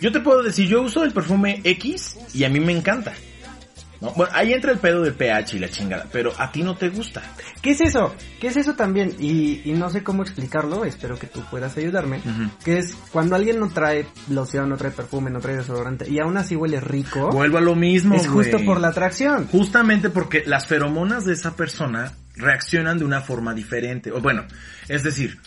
[0.00, 3.12] Yo te puedo decir, yo uso el perfume X y a mí me encanta.
[4.00, 4.12] ¿No?
[4.12, 6.88] Bueno, ahí entra el pedo del pH y la chingada, pero a ti no te
[6.88, 7.22] gusta.
[7.60, 8.14] ¿Qué es eso?
[8.40, 9.14] ¿Qué es eso también?
[9.18, 12.18] Y, y no sé cómo explicarlo, espero que tú puedas ayudarme.
[12.18, 12.50] Ujú.
[12.64, 16.36] Que es cuando alguien no trae loción, no trae perfume, no trae desodorante y aún
[16.38, 19.46] así huele rico, Vuelvo a lo mismo, es justo por la atracción.
[19.48, 24.10] Justamente porque las feromonas de esa persona reaccionan de una forma diferente.
[24.12, 24.44] O bueno,
[24.88, 25.38] es decir,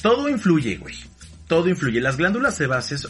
[0.00, 0.94] todo influye, güey.
[1.46, 2.00] Todo influye.
[2.00, 3.08] Las glándulas sebáceas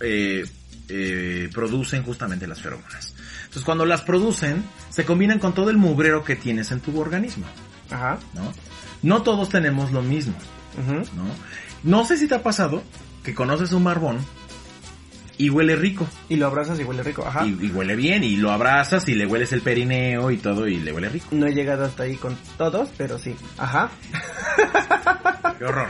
[0.00, 0.44] eh,
[0.88, 3.15] eh, producen justamente las feromonas.
[3.56, 7.46] Entonces cuando las producen, se combinan con todo el mugrero que tienes en tu organismo,
[7.90, 8.18] Ajá.
[8.34, 8.52] ¿no?
[9.02, 10.34] No todos tenemos lo mismo,
[10.78, 10.96] ujú.
[11.16, 11.24] ¿no?
[11.82, 12.82] No sé si te ha pasado
[13.24, 14.18] que conoces un barbón
[15.38, 16.06] y huele rico.
[16.28, 17.24] Y lo abrazas y huele rico.
[17.26, 17.46] Ajá.
[17.46, 20.76] Y, y huele bien, y lo abrazas y le hueles el perineo y todo y
[20.76, 21.28] le huele rico.
[21.30, 23.34] No he llegado hasta ahí con todos, pero sí.
[23.56, 23.88] Ajá.
[25.58, 25.88] Qué horror.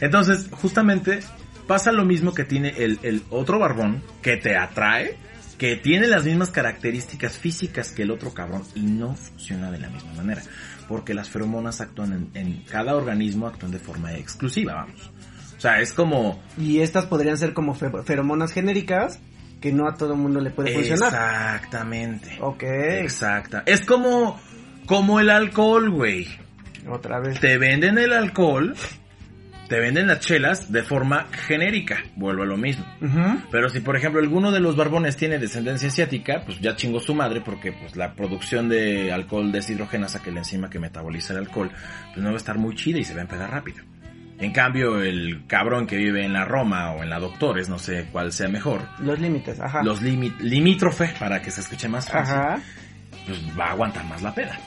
[0.00, 1.20] Entonces, justamente
[1.66, 5.16] pasa lo mismo que tiene el, el otro barbón que te atrae,
[5.60, 9.90] que tiene las mismas características físicas que el otro cabrón y no funciona de la
[9.90, 10.40] misma manera.
[10.88, 15.10] Porque las feromonas actúan en, en cada organismo, actúan de forma exclusiva, vamos.
[15.58, 16.42] O sea, es como...
[16.56, 19.20] Y estas podrían ser como fe- feromonas genéricas
[19.60, 21.08] que no a todo mundo le puede funcionar.
[21.12, 22.38] Exactamente.
[22.40, 22.62] Ok.
[22.62, 23.62] Exacta.
[23.66, 24.40] Es como,
[24.86, 26.26] como el alcohol, güey.
[26.88, 27.38] Otra vez.
[27.38, 28.74] te venden el alcohol,
[29.70, 32.84] te venden las chelas de forma genérica, vuelvo a lo mismo.
[33.50, 37.14] Pero si por ejemplo alguno de los barbones tiene descendencia asiática, pues ya chingó su
[37.14, 41.38] madre porque pues la producción de alcohol deshidrogenasa, que es la enzima que metaboliza el
[41.38, 41.70] alcohol,
[42.12, 43.78] pues no va a estar muy chida y se va a empezar rápido.
[44.40, 48.08] En cambio, el cabrón que vive en la Roma o en la Doctores, no sé
[48.10, 49.82] cuál sea mejor, Los límites, ajá.
[49.84, 52.58] los limi- limítrofe, para que se escuche más fácil, Ajá.
[53.26, 54.58] pues va a aguantar más la peda.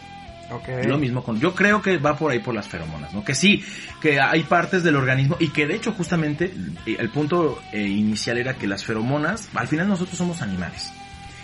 [0.85, 3.23] Lo mismo con, yo creo que va por ahí por las feromonas, ¿no?
[3.23, 3.63] Que sí,
[4.01, 6.53] que hay partes del organismo y que de hecho justamente
[6.85, 10.91] eh, el punto eh, inicial era que las feromonas, al final nosotros somos animales.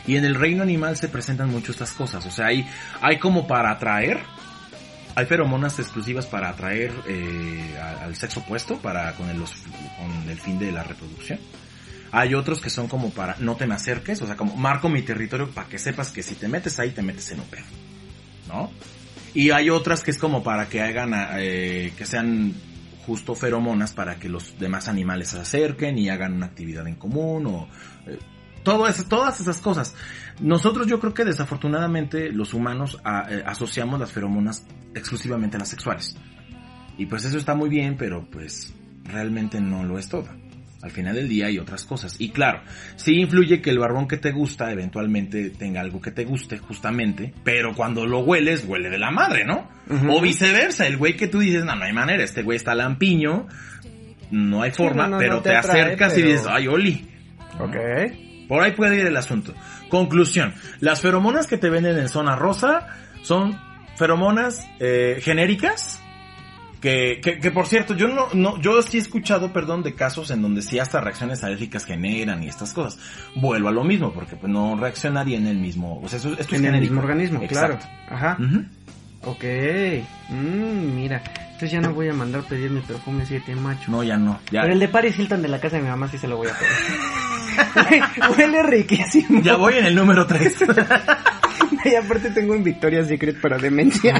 [0.05, 2.67] Y en el reino animal se presentan mucho estas cosas, o sea, hay,
[3.01, 4.19] hay como para atraer,
[5.15, 10.57] hay feromonas exclusivas para atraer eh, al sexo opuesto, para con el, con el fin
[10.59, 11.39] de la reproducción.
[12.11, 15.03] Hay otros que son como para no te me acerques, o sea, como marco mi
[15.03, 17.65] territorio para que sepas que si te metes ahí te metes en un pedo.
[19.33, 22.53] Y hay otras que es como para que hagan, eh, que sean
[23.05, 27.45] justo feromonas para que los demás animales se acerquen y hagan una actividad en común
[27.47, 27.67] o...
[28.07, 28.19] eh,
[28.63, 29.95] todas esas cosas.
[30.41, 35.69] Nosotros yo creo que desafortunadamente los humanos a- eh, asociamos las feromonas exclusivamente a las
[35.69, 36.15] sexuales.
[36.97, 38.73] Y pues eso está muy bien, pero pues
[39.05, 40.27] realmente no lo es todo.
[40.81, 42.15] Al final del día hay otras cosas.
[42.19, 42.61] Y claro,
[42.95, 47.33] sí influye que el barbón que te gusta eventualmente tenga algo que te guste, justamente.
[47.43, 49.69] Pero cuando lo hueles, huele de la madre, ¿no?
[50.07, 53.47] O viceversa, el güey que tú dices, no, no hay manera, este güey está lampiño,
[54.31, 57.09] no hay forma, no, no, pero no te, te atrae, acercas y dices, ay, Oli.
[57.59, 57.75] Ok.
[58.47, 59.53] Por ahí puede ir el asunto.
[59.89, 60.53] Conclusión.
[60.79, 62.87] Las feromonas que te venden en zona rosa
[63.21, 63.59] son
[63.95, 66.01] feromonas eh, genéricas.
[66.81, 70.31] Que, que, que por cierto, yo no, no, yo sí he escuchado, perdón, de casos
[70.31, 72.99] en donde sí hasta reacciones alérgicas generan y estas cosas.
[73.35, 76.51] Vuelvo a lo mismo, porque pues no reaccionaría en el mismo, o sea, esto es
[76.53, 77.79] En el mismo organismo, Exacto.
[78.07, 78.15] claro.
[78.15, 78.37] Ajá.
[78.41, 78.65] Ujú.
[79.23, 79.43] Ok.
[80.29, 81.21] Mm, mira.
[81.51, 83.91] Entonces ya no voy a mandar pedir mi perfume 7 macho.
[83.91, 84.61] No, ya no, ya.
[84.61, 86.47] Pero el de Paris Hilton de la casa de mi mamá sí se lo voy
[86.47, 88.01] a pedir.
[88.37, 89.41] Huele riquísimo.
[89.41, 90.55] Ya voy en el número 3.
[91.85, 94.13] Y aparte tengo un Victoria's Secret para demencia.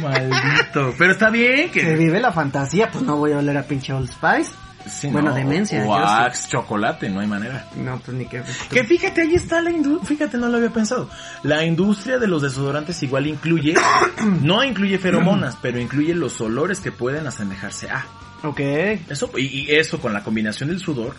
[0.00, 0.94] maldito.
[0.98, 1.94] Pero está bien Se que...
[1.96, 4.50] vive la fantasía, pues no voy a oler a pinche Old Spice.
[4.88, 5.84] Sí, Bueno, no, demencia,
[6.24, 7.66] Axe chocolate, no hay manera.
[7.74, 8.42] No, pues ni que...
[8.70, 11.10] Que fíjate, ahí está la industria, fíjate, no lo había pensado.
[11.42, 13.74] La industria de los desodorantes igual incluye,
[14.42, 18.06] no incluye feromonas, pero incluye los olores que pueden asemejarse a.
[18.44, 18.60] Ok.
[18.60, 21.16] Eso, y, y eso con la combinación del sudor,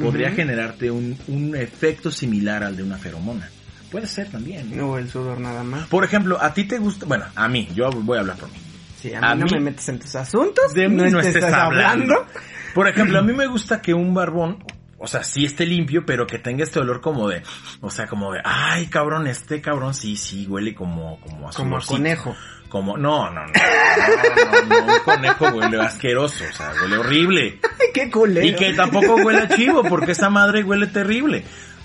[0.00, 3.50] podría generarte un, un efecto similar al de una feromona.
[3.90, 4.70] Puede ser también.
[4.76, 4.86] ¿no?
[4.86, 5.86] No, el sudor nada más.
[5.88, 8.58] Por ejemplo, a ti te gusta, bueno, a mí, yo voy a hablar por mí.
[9.00, 10.74] Sí, a mí A no mí- me metes en tus asuntos.
[10.74, 12.26] De mí no, estés estés hablando.
[12.74, 14.62] Por ejemplo, a mí me gusta que un barbón,
[14.98, 17.42] o sea, sí esté limpio, pero que tenga este olor como de,
[17.80, 21.78] o sea, como de, ay, cabrón, este cabrón sí, sí, huele como, como a Como
[21.80, 22.36] conejo.
[22.68, 27.58] Como, no, no, no, no, no, no, un conejo huele asqueroso, o sea, huele horrible.
[27.80, 28.46] Ay, qué culero.
[28.46, 31.44] Y que tampoco huele a chivo, porque esa madre huele terrible.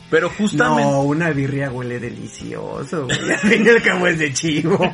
[0.09, 0.83] Pero justamente...
[0.83, 3.31] No, una birria huele delicioso, güey.
[3.31, 4.79] Al fin y al cabo es de chivo.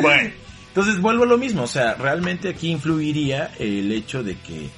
[0.00, 0.30] Bueno,
[0.68, 4.68] entonces vuelvo a lo mismo, o sea, realmente aquí influiría el hecho de que,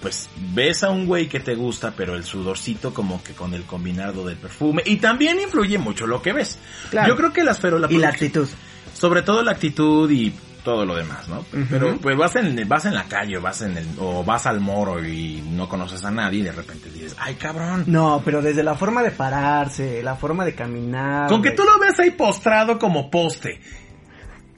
[0.00, 3.64] pues, ves a un güey que te gusta, pero el sudorcito como que con el
[3.64, 6.58] combinado del perfume, y también influye mucho lo que ves.
[6.90, 7.08] Claro.
[7.08, 8.48] Yo creo que las ferolas, y la actitud.
[8.94, 10.32] sobre todo la actitud y
[10.64, 11.44] todo lo demás, ¿no?
[11.70, 15.04] Pero pues vas en, vas en la calle, vas en el, o vas al moro
[15.04, 17.84] y no conoces a nadie y de repente dices, ay cabrón.
[17.86, 21.28] No, pero desde la forma de pararse, la forma de caminar.
[21.28, 23.60] Con que tú lo ves ahí postrado como poste.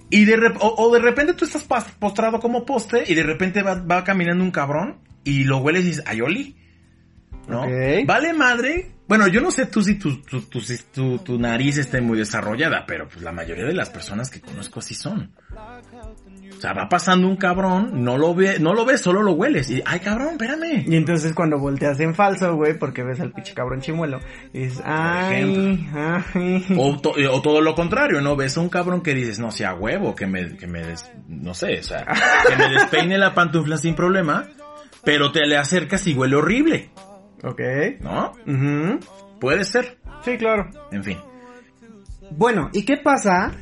[0.08, 1.64] Y de rep- o, o de repente tú estás
[1.98, 5.88] postrado como poste y de repente va, va caminando un cabrón y lo hueles y
[5.88, 6.56] dices, ayoli.
[7.48, 7.64] ¿No?
[8.06, 8.92] Vale madre.
[9.08, 12.18] Bueno, yo no sé tú si tu, tu, tu, si tu- tu nariz esté muy
[12.18, 15.30] desarrollada, pero pues la mayoría de las personas que conozco así son.
[16.56, 19.70] O sea, va pasando un cabrón, no lo ve, no lo ves, solo lo hueles.
[19.70, 20.84] Y, ay cabrón, espérame.
[20.88, 24.18] Y entonces cuando volteas en falso, güey, porque ves al pinche cabrón chimuelo,
[24.52, 26.66] dices, ay, ay.
[26.76, 28.34] O, to- o todo lo contrario, ¿no?
[28.34, 31.54] Ves a un cabrón que dices, no sea huevo, que me, que me des- no
[31.54, 32.06] sé, o sea,
[32.48, 34.48] que me despeine la pantufla sin problema,
[35.04, 36.90] pero te le acercas y huele horrible,
[37.42, 37.60] Ok.
[38.00, 38.32] ¿no?
[39.40, 40.68] Puede ser, Sí, claro.
[40.92, 41.18] en fin.
[42.30, 43.52] Bueno, ¿y qué pasa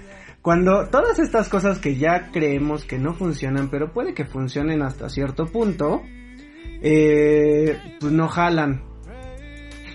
[0.40, 5.08] cuando todas estas cosas que ya creemos que no funcionan, pero puede que funcionen hasta
[5.08, 6.02] cierto punto,
[6.82, 8.82] eh, pues no jalan?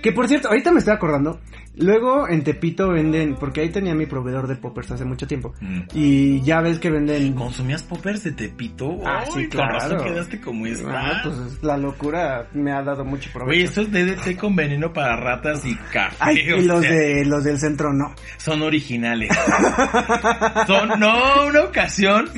[0.04, 1.40] Que por cierto, ahorita me estoy acordando,
[1.78, 5.82] luego en Tepito venden, porque ahí tenía mi proveedor de poppers hace mucho tiempo, Mm.
[5.94, 7.34] y ya ves que venden...
[7.34, 8.98] ¿Consumías poppers de Tepito?
[9.06, 10.04] Ah, Ay, sí, con claro.
[10.04, 11.22] quedaste como Ah, está.
[11.24, 13.66] pues la locura me ha dado mucho Güey, provecho.
[13.66, 16.16] esto es DDT con veneno para ratas y café.
[16.20, 18.14] Ay, y los sea, de los del centro no.
[18.38, 19.30] Son originales.
[20.68, 22.30] son, no, una ocasión,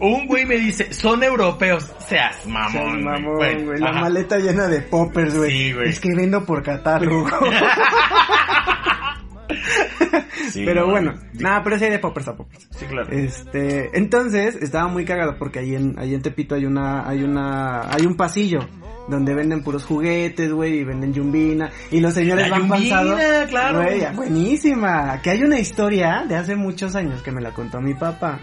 [0.00, 1.90] un güey me dice, son europeos.
[2.08, 2.72] Seas mamón.
[2.72, 3.02] Seas güey.
[3.04, 4.00] mamón, Bueno, güey, la ajá.
[4.00, 5.50] maleta llena de poppers, güey.
[5.50, 5.88] Sí, güey.
[5.88, 7.26] Es que vendo por catálogo.
[10.50, 11.42] Sí, pero no, bueno, sí.
[11.42, 12.68] nada, pero sí hay de poppers a poppers.
[12.76, 13.10] Sí, claro.
[13.10, 17.80] Este, entonces, estaba muy cagado porque ahí en, ahí en Tepito hay una, hay una,
[17.92, 18.60] hay un pasillo
[19.08, 23.48] donde venden puros juguetes, güey, y venden yumbina, y los señores La van yumbina, pasados.
[23.48, 23.82] claro.
[24.14, 25.20] Buenísima.
[25.22, 28.38] Que hay una historia de hace muchos años que me la contó mi papá.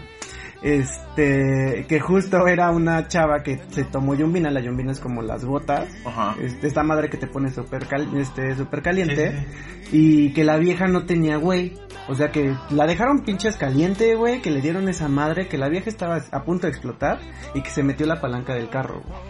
[0.62, 5.44] Este, que justo era una chava que se tomó yumbina, la yumbina es como las
[5.44, 6.36] botas, Ajá.
[6.40, 9.46] este, esta madre que te pone súper cal- este, súper caliente,
[9.90, 11.74] Sí, y que la vieja no tenía güey.
[12.08, 15.68] O sea que la dejaron pinches caliente, güey, que le dieron esa madre, que la
[15.68, 17.18] vieja estaba a punto de explotar
[17.54, 19.20] y que se metió la palanca del carro, güey.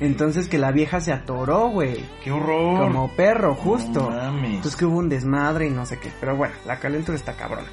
[0.00, 2.04] Entonces que la vieja se atoró, güey.
[2.22, 2.80] ¡Qué horror!
[2.80, 4.10] Como perro, justo.
[4.10, 4.44] No.
[4.44, 6.10] Entonces que hubo un desmadre y no sé qué.
[6.20, 7.68] Pero bueno, la calentura está cabrona.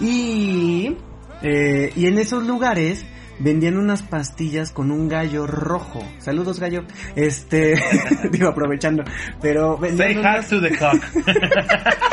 [0.00, 0.96] Y,
[1.42, 3.04] eh, y en esos lugares
[3.38, 6.04] vendían unas pastillas con un gallo rojo.
[6.18, 6.84] Saludos, gallo.
[7.16, 7.74] Este,
[8.30, 9.02] digo, aprovechando.
[9.40, 11.02] Pero vendían Say unas- to the cock.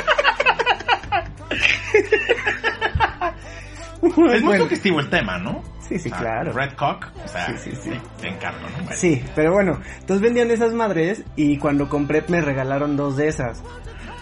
[4.01, 5.61] Es muy Bueno, sugestivo el tema, ¿no?
[5.87, 6.53] Sí, sí, claro.
[6.53, 7.07] Red cock.
[7.23, 7.91] O sea, Sí, sí, sí.
[8.21, 8.91] te encargo, ¿no?
[8.95, 13.61] Sí, pero bueno, entonces vendían esas madres y cuando compré me regalaron dos de esas.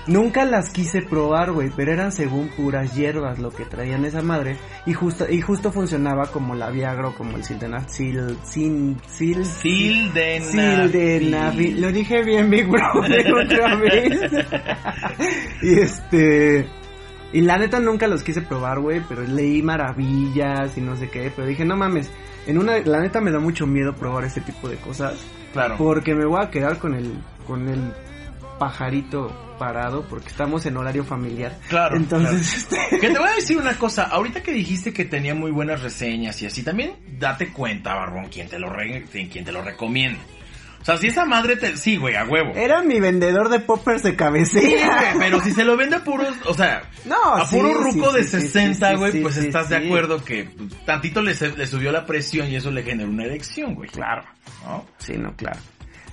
[0.07, 4.55] Nunca las quise probar, güey, pero eran según puras hierbas lo que traían esa madre
[4.85, 11.81] y justo y justo funcionaba como la Viagra como el Sildenafil, sin sil Sildenafil.
[11.81, 14.31] Lo dije bien, Big Brother, otra vez.
[15.61, 16.65] y este
[17.33, 21.29] y la neta nunca los quise probar, güey, pero leí maravillas y no sé qué,
[21.35, 22.09] pero dije, no mames,
[22.45, 25.25] en una la neta me da mucho miedo probar este tipo de cosas.
[25.51, 25.75] Claro.
[25.77, 27.11] Porque me voy a quedar con el,
[27.45, 27.91] con el
[28.57, 31.57] pajarito parado porque estamos en horario familiar.
[31.69, 35.33] Claro, Entonces, este, Que te voy a decir una cosa, ahorita que dijiste que tenía
[35.33, 39.51] muy buenas reseñas y así, también date cuenta, Barbón, quien te lo, re- quien te
[39.51, 40.19] lo recomienda.
[40.79, 41.75] O sea, si esa madre te...
[41.75, 42.53] Sí, güey, a huevo.
[42.55, 45.15] era mi vendedor de poppers de cabecera.
[45.19, 48.17] pero si se lo vende a puros, o sea, No, a puro sí, ruco sí,
[48.17, 51.67] de sí, sí, 60, sí, güey, pues estás de acuerdo que pues, tantito le, le
[51.67, 53.89] subió la presión y eso le generó una erección, güey.
[53.89, 54.23] Claro.
[54.65, 54.85] ¿No?
[54.99, 55.59] Sí, no, claro.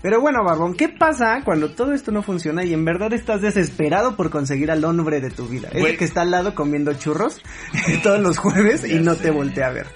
[0.05, 4.17] Pero bueno, Barbón, ¿qué pasa cuando todo esto no funciona y en verdad estás desesperado
[4.17, 5.71] por conseguir al hombre de tu vida?
[5.73, 5.85] Güey.
[5.87, 7.41] Ese que está al lado comiendo churros
[8.03, 9.23] todos los jueves y no sé.
[9.23, 9.87] te voltea a ver.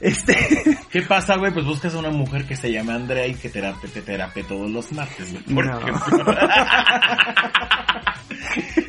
[0.00, 1.52] Este, ¿Qué pasa, güey?
[1.52, 4.70] Pues buscas a una mujer que se llame Andrea y que terape, te terape todos
[4.70, 5.42] los martes, güey.
[5.52, 5.80] Por No.
[5.80, 6.24] ejemplo.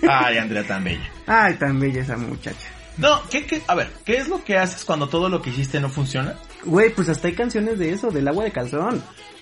[0.07, 1.09] Ay, Andrea tan bella.
[1.25, 2.67] ay, tan bella esa muchacha.
[2.97, 3.61] No, ¿qué, qué?
[3.67, 6.35] A ver, ¿qué es lo que haces cuando todo lo que hiciste no funciona?
[6.65, 9.01] Güey, pues hasta hay canciones de eso, del agua de calzón.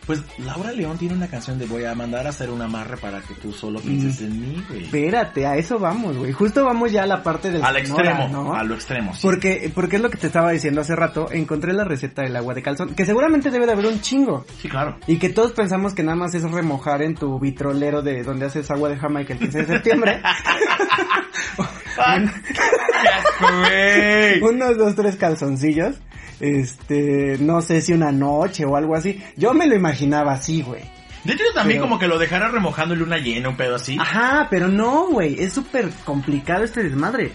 [0.10, 3.22] Pues Laura León tiene una canción de voy a mandar a hacer un amarre para
[3.22, 4.26] que tú solo pienses Mm.
[4.26, 4.86] en mí, güey.
[4.86, 6.32] Espérate, a eso vamos, güey.
[6.32, 8.56] Justo vamos ya a la parte del Al Sonora, extremo, ¿no?
[8.56, 9.14] a lo extremo.
[9.14, 9.20] sí.
[9.22, 12.56] Porque, porque es lo que te estaba diciendo hace rato, encontré la receta del agua
[12.56, 14.48] de calzón, que seguramente debe de haber un chingo.
[14.60, 14.98] Sí, claro.
[15.06, 18.72] Y que todos pensamos que nada más es remojar en tu vitrolero de donde haces
[18.72, 20.24] agua de Jamaica el 15 de septiembre.
[24.42, 25.96] Unos dos, tres calzoncillos.
[26.40, 29.22] Este, no sé si una noche o algo así.
[29.36, 30.84] Yo me lo imaginaba así, güey.
[31.24, 33.98] De hecho, también Pero- como que lo dejara remojando en luna llena, un pedo así.
[34.00, 35.42] Ajá, pero no, güey.
[35.42, 37.34] Es súper complicado este desmadre.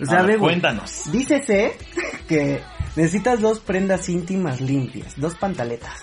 [0.00, 0.52] O sea, A ver, güey.
[0.52, 1.04] cuéntanos.
[1.10, 1.76] Dícese
[2.28, 2.60] que
[2.96, 6.02] necesitas dos prendas íntimas limpias, dos pantaletas.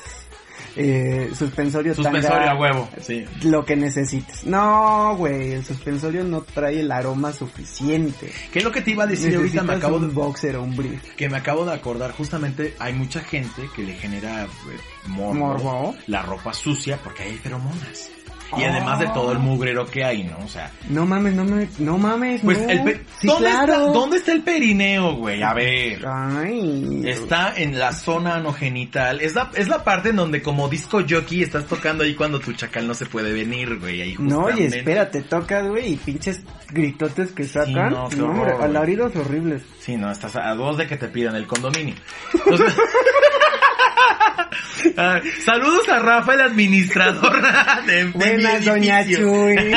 [0.75, 2.89] Eh, suspensorio, Suspensorio tanga, a huevo.
[3.01, 3.25] Sí.
[3.43, 4.43] Lo que necesites.
[4.45, 8.31] No, güey, el suspensorio no trae el aroma suficiente.
[8.51, 9.63] ¿Qué es lo que te iba a decir ahorita?
[9.63, 10.13] Me acabo un de...
[10.13, 11.15] boxer o un brief.
[11.15, 14.47] Que me acabo de acordar, justamente hay mucha gente que le genera eh,
[15.07, 15.95] morbo, Morbo.
[16.07, 18.11] la ropa sucia porque hay feromonas.
[18.57, 20.37] Y además de todo el mugrero que hay, ¿no?
[20.43, 22.69] O sea, No mames, no mames, no mames, pues no.
[22.69, 23.73] el pe- Sí, ¿Dónde, claro.
[23.73, 25.43] está, ¿Dónde está el perineo, güey?
[25.43, 26.03] A ver.
[26.07, 27.01] Ay.
[27.05, 29.21] Está en la zona anogenital.
[29.21, 32.53] Es la, es la parte en donde como disco jockey estás tocando ahí cuando tu
[32.53, 34.01] chacal no se puede venir, güey.
[34.01, 34.77] Ahí No, oye, justamente.
[34.79, 36.41] espérate, tocas, güey, y pinches
[36.71, 37.91] gritotes que sacan.
[37.91, 38.63] no, qué no, hombre, güey.
[38.65, 39.61] alaridos horribles.
[39.79, 41.95] Sí, no, estás a dos de que te pidan el condominio.
[42.33, 42.73] Entonces-
[44.97, 47.41] Ah, saludos a Rafa, el administrador
[47.85, 49.05] de, de Buenas, doña.
[49.05, 49.55] Chuy.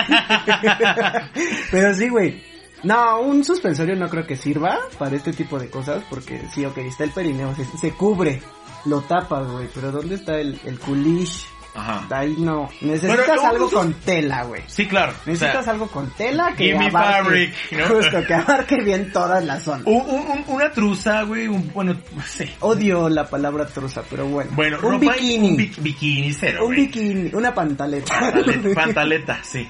[1.71, 2.43] Pero sí, güey.
[2.83, 6.79] No, un suspensorio no creo que sirva para este tipo de cosas, porque sí, ok,
[6.79, 8.43] está el perineo, se, se cubre,
[8.87, 11.47] lo tapas, güey, pero ¿dónde está el, el culish?
[11.75, 12.07] Ajá.
[12.11, 13.79] Ahí no, necesitas Pero, ¿cómo algo usas?
[13.79, 14.63] con tela, güey.
[14.67, 15.13] Sí, claro.
[15.13, 17.87] O Necesitas sea, algo con tela que abarque, fabric, ¿no?
[17.87, 19.87] justo, que abarque bien todas las zonas.
[19.87, 21.97] un- un- un- una truza, güey, un, bueno,
[22.29, 22.45] sí.
[22.61, 24.51] Odio la palabra truza, pero bueno.
[24.55, 25.49] Bueno, un ropa- bikini.
[25.51, 28.21] Un bi- bikini cero, Un bikini, una pantaleta.
[28.21, 29.67] Pantaleta, pantaleta, sí.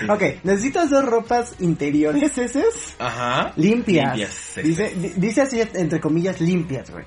[0.00, 0.06] sí.
[0.08, 3.52] ok, necesitas dos ropas interiores esas Ajá.
[3.56, 4.16] limpias.
[4.16, 7.04] Limpias, dice, di- dice así entre comillas limpias, güey.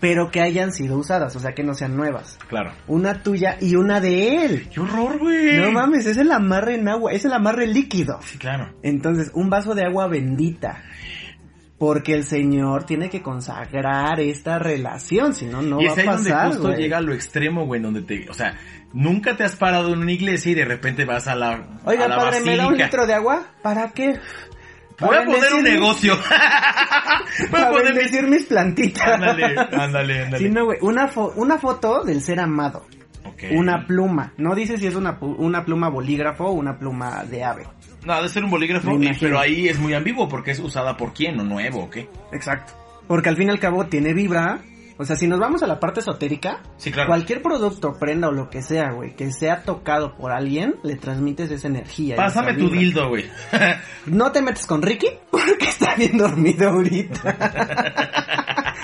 [0.00, 2.38] Pero que hayan sido usadas, o sea que no sean nuevas.
[2.48, 2.72] Claro.
[2.86, 4.68] Una tuya y una de él.
[4.72, 5.56] ¡Qué horror, güey!
[5.58, 8.20] No mames, es el amarre en agua, es el amarre líquido.
[8.22, 8.74] Sí, claro.
[8.82, 10.82] Entonces, un vaso de agua bendita.
[11.78, 16.00] Porque el Señor tiene que consagrar esta relación, si no, no y va es a
[16.00, 16.80] ahí donde pasar, justo güey.
[16.80, 18.56] llega a lo extremo, güey, donde te, o sea,
[18.94, 22.08] nunca te has parado en una iglesia y de repente vas a la, Oiga, a
[22.08, 23.48] la padre, ¿me da un litro de agua?
[23.60, 24.18] ¿Para qué?
[25.00, 26.16] Voy a poner un mis- negocio.
[27.50, 28.46] Voy a poner mis...
[28.46, 29.06] plantitas.
[29.06, 30.38] Ándale, ándale, ándale.
[30.38, 30.78] Sí, no, güey.
[30.80, 32.86] Una, fo- una foto del ser amado.
[33.52, 34.32] Una pluma.
[34.38, 37.66] No dice si es una, una pluma bolígrafo o una pluma de ave.
[38.04, 38.90] No, ha de ser un bolígrafo,
[39.20, 42.08] pero ahí es muy ambiguo porque es usada por quién, o nuevo, ¿o qué?
[42.32, 42.72] Exacto.
[43.06, 44.60] Porque al fin y al cabo tiene vibra.
[44.98, 47.08] O sea, si nos vamos a la parte esotérica, Sí, claro.
[47.08, 51.50] cualquier producto, prenda o lo que sea, güey, que sea tocado por alguien, le transmites
[51.50, 52.16] esa energía.
[52.16, 53.26] Pásame tu dildo, güey.
[54.06, 57.36] No te metes con Ricky porque está bien dormido ahorita.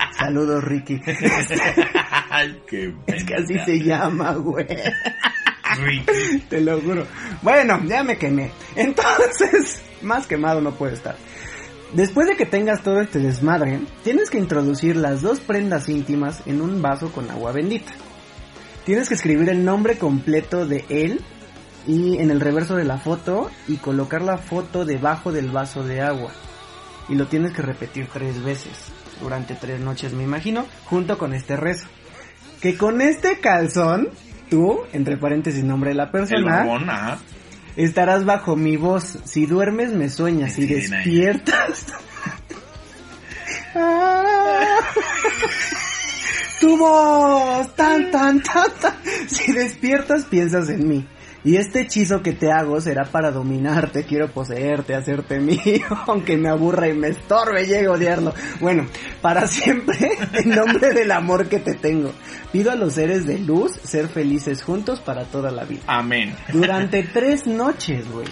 [0.17, 1.01] Saludos, Ricky.
[2.29, 4.67] Ay, qué Es que así se llama, güey.
[5.77, 6.39] Ricky.
[6.49, 7.05] Te lo juro.
[7.41, 8.51] Bueno, ya me quemé.
[8.75, 11.15] Entonces, más quemado no puede estar.
[11.93, 16.59] Después de que tengas todo este desmadre, tienes que introducir las dos prendas íntimas en
[16.61, 17.91] un vaso con agua bendita.
[18.83, 21.21] Tienes que escribir el nombre completo de él
[21.85, 26.01] y en el reverso de la foto y colocar la foto debajo del vaso de
[26.01, 26.31] agua.
[27.09, 28.71] Y lo tienes que repetir tres veces
[29.21, 31.87] durante tres noches, me imagino, junto con este rezo.
[32.59, 34.09] Que con este calzón,
[34.49, 37.19] tú, entre paréntesis nombre de la persona.
[37.75, 39.19] Estarás bajo mi voz.
[39.25, 40.53] Si duermes, me sueñas.
[40.53, 41.85] Si despiertas.
[43.75, 44.79] Ah.
[46.61, 47.75] tu voz.
[47.75, 48.93] Tan, tan, tan, tan.
[49.27, 51.07] Si despiertas, piensas en mí.
[51.45, 56.49] Y este hechizo que te hago será para dominarte, quiero poseerte, hacerte mío, aunque me
[56.49, 58.33] aburra y me estorbe, llego a odiarlo.
[58.61, 58.87] Bueno,
[59.21, 59.97] para siempre,
[60.33, 62.13] en nombre del amor que te tengo,
[62.53, 65.81] pido a los seres de luz ser felices juntos para toda la vida.
[65.87, 66.33] Amén.
[66.53, 68.27] Durante tres noches, güey.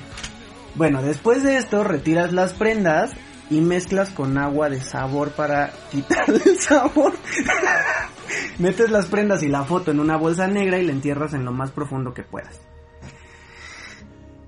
[0.75, 3.11] Bueno, después de esto retiras las prendas
[3.49, 7.11] y mezclas con agua de sabor para quitarle el sabor.
[8.57, 11.51] Metes las prendas y la foto en una bolsa negra y la entierras en lo
[11.51, 12.61] más profundo que puedas.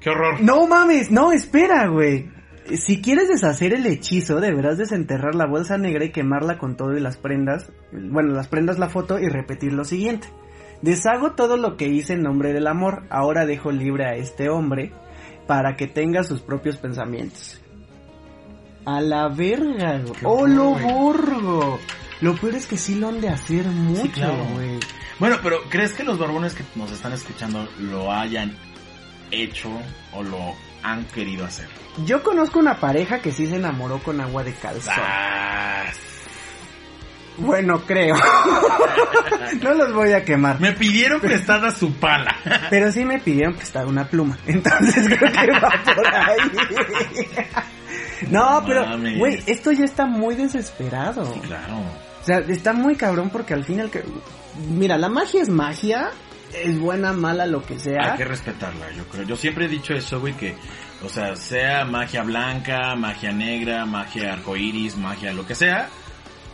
[0.04, 0.42] Qué horror.
[0.42, 2.30] No mames, no, espera, güey.
[2.78, 7.00] Si quieres deshacer el hechizo, deberás desenterrar la bolsa negra y quemarla con todo y
[7.00, 7.72] las prendas.
[7.92, 10.28] Bueno, las prendas, la foto y repetir lo siguiente.
[10.82, 13.04] Deshago todo lo que hice en nombre del amor.
[13.10, 14.92] Ahora dejo libre a este hombre
[15.48, 17.62] para que tenga sus propios pensamientos.
[18.86, 20.20] A la verga, güey.
[20.24, 21.80] ¡Oh, lo borgo!
[22.20, 24.46] Lo peor es que sí lo han de hacer mucho, claro.
[24.54, 24.80] güey.
[25.20, 28.54] Bueno, pero ¿crees que los barbones que nos están escuchando lo hayan
[29.34, 29.70] hecho
[30.14, 31.68] o lo han querido hacer?
[32.06, 34.94] Yo conozco una pareja que sí se enamoró con agua de calzón.
[34.98, 35.84] Ah,
[37.38, 38.16] Bueno, creo.
[39.62, 40.60] no los voy a quemar.
[40.60, 42.36] me pidieron prestada su pala.
[42.70, 44.38] Pero sí me pidieron prestar una pluma.
[44.48, 46.38] Entonces creo que va por ahí.
[48.30, 48.86] No, pero,
[49.18, 51.30] güey, esto ya está muy desesperado.
[51.42, 51.80] claro.
[52.22, 54.02] O sea, está muy cabrón porque al final que...
[54.70, 56.10] Mira, la magia es magia.
[56.54, 58.12] Es buena, mala, lo que sea.
[58.12, 59.24] Hay que respetarla, yo creo.
[59.24, 60.56] Yo siempre he dicho eso, güey, que,
[61.04, 65.90] o sea, sea magia blanca, magia negra, magia arcoíris, magia lo que sea,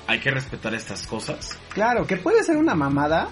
[0.07, 1.57] hay que respetar estas cosas.
[1.69, 3.29] Claro, que puede ser una mamada.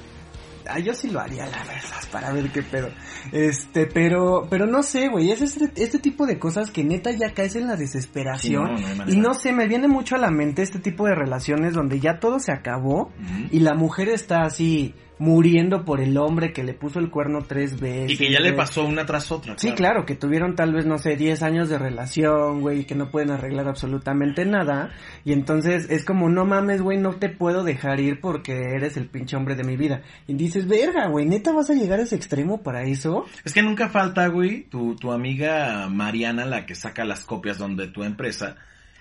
[0.69, 2.89] Ah, yo sí lo haría, la verdad, para ver qué pedo.
[3.31, 7.33] Este, pero, pero no sé, güey, es este, este tipo de cosas que neta ya
[7.33, 8.65] caes en la desesperación.
[8.67, 9.17] Sí, no, no hay manera.
[9.17, 12.19] y no sé, me viene mucho a la mente este tipo de relaciones donde ya
[12.19, 13.13] todo se acabó
[13.49, 17.79] y la mujer está así muriendo por el hombre que le puso el cuerno tres
[17.79, 18.11] veces.
[18.11, 19.57] Y que ya le pasó una tras otra.
[19.57, 23.09] Sí, claro, que tuvieron tal vez, no sé, 10 años de relación, güey, que no
[23.09, 24.91] pueden arreglar absolutamente nada.
[25.25, 29.07] Y entonces es como, no mames, güey, no te puedo dejar ir porque eres el
[29.07, 30.01] pinche hombre de mi vida.
[30.27, 33.25] Y dices, verga, güey, neta vas a llegar a ese extremo para eso.
[33.43, 37.87] Es que nunca falta, güey, tu, tu amiga Mariana, la que saca las copias donde
[37.87, 38.55] tu empresa,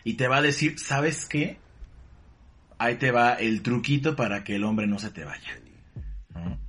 [0.05, 1.59] y te va a decir, ¿sabes qué?
[2.79, 5.59] Ahí te va el truquito para que el hombre no se te vaya.
[6.45, 6.66] ¿No?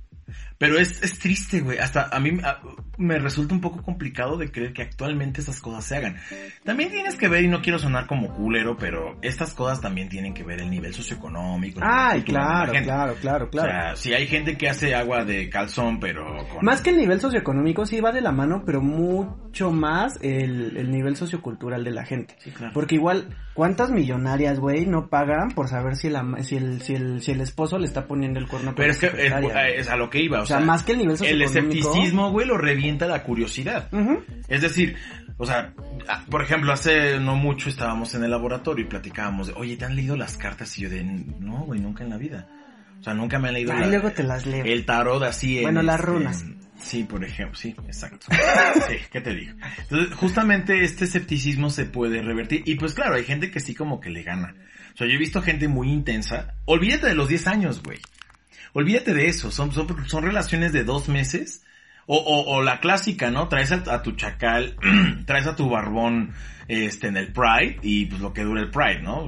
[0.58, 1.78] Pero es, es triste, güey.
[1.78, 2.60] Hasta a mí a-
[2.98, 6.16] me resulta un poco complicado de creer que actualmente esas cosas se hagan.
[6.64, 10.34] También tienes que ver, y no quiero sonar como culero, pero estas cosas también tienen
[10.34, 11.78] que ver el nivel socioeconómico.
[11.80, 13.68] Ay, claro, claro, claro, claro.
[13.68, 16.64] O sea, si hay gente que hace agua de calzón, pero con...
[16.64, 20.90] Más que el nivel socioeconómico sí va de la mano, pero mucho más el, el
[20.90, 22.34] nivel sociocultural de la gente.
[22.40, 22.72] Sí, claro.
[22.74, 27.22] Porque igual, ¿cuántas millonarias, güey, no pagan por saber si, la, si, el, si, el,
[27.22, 29.94] si el esposo le está poniendo el cuerno Pero es que es, secretaria, es a
[29.96, 31.78] lo que iba, o, O sea, más que el nivel el socioeconómico.
[31.88, 33.88] escepticismo, güey, lo revienta la curiosidad.
[34.48, 34.96] Es decir,
[35.36, 35.72] o sea,
[36.08, 39.84] ah, por ejemplo, hace no mucho estábamos en el laboratorio y platicábamos de, oye, ¿te
[39.84, 40.76] han leído las cartas?
[40.78, 42.48] Y yo de, no, güey, nunca en la vida.
[43.00, 44.64] O sea, nunca me han leído la- luego te las leo.
[44.64, 45.62] el tarot así en...
[45.62, 46.44] Bueno, las este, runas.
[46.80, 48.26] Sí, por ejemplo, sí, exacto.
[48.88, 49.52] Sí, ¿qué te digo?
[49.82, 52.62] Entonces, justamente este escepticismo se puede revertir.
[52.64, 54.54] Y pues claro, hay gente que sí como que le gana.
[54.94, 56.54] O sea, yo he visto gente muy intensa.
[56.64, 57.98] Olvídate de los 10 años, güey.
[58.72, 59.50] Olvídate de eso.
[59.50, 61.64] Son, son, son relaciones de dos meses.
[62.06, 63.48] O, o, o la clásica, ¿no?
[63.48, 64.76] Traes a, a tu chacal,
[65.26, 66.32] traes a tu barbón
[66.66, 69.26] este, en el Pride y pues lo que dura el Pride, ¿no?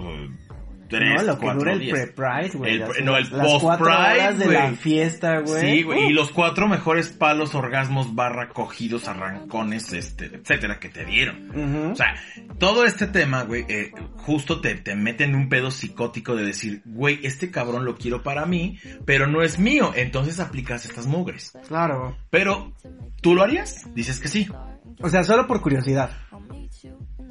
[0.90, 1.98] Tres, no, lo que cuatro dura el días.
[1.98, 2.78] pre-pride, güey.
[3.02, 5.60] No, el horas de la fiesta, güey.
[5.60, 11.04] Sí, güey, y los cuatro mejores palos, orgasmos, barra, cogidos, arrancones, este, etcétera, que te
[11.04, 11.92] dieron.
[11.92, 12.14] O sea,
[12.58, 16.82] todo este tema, güey, eh, justo te, te mete en un pedo psicótico de decir,
[16.84, 21.52] güey, este cabrón lo quiero para mí, pero no es mío, entonces aplicas estas mugres.
[21.68, 22.16] Claro.
[22.30, 22.72] Pero,
[23.20, 23.86] ¿tú lo harías?
[23.94, 24.48] Dices que sí.
[25.02, 26.10] O sea, solo por curiosidad.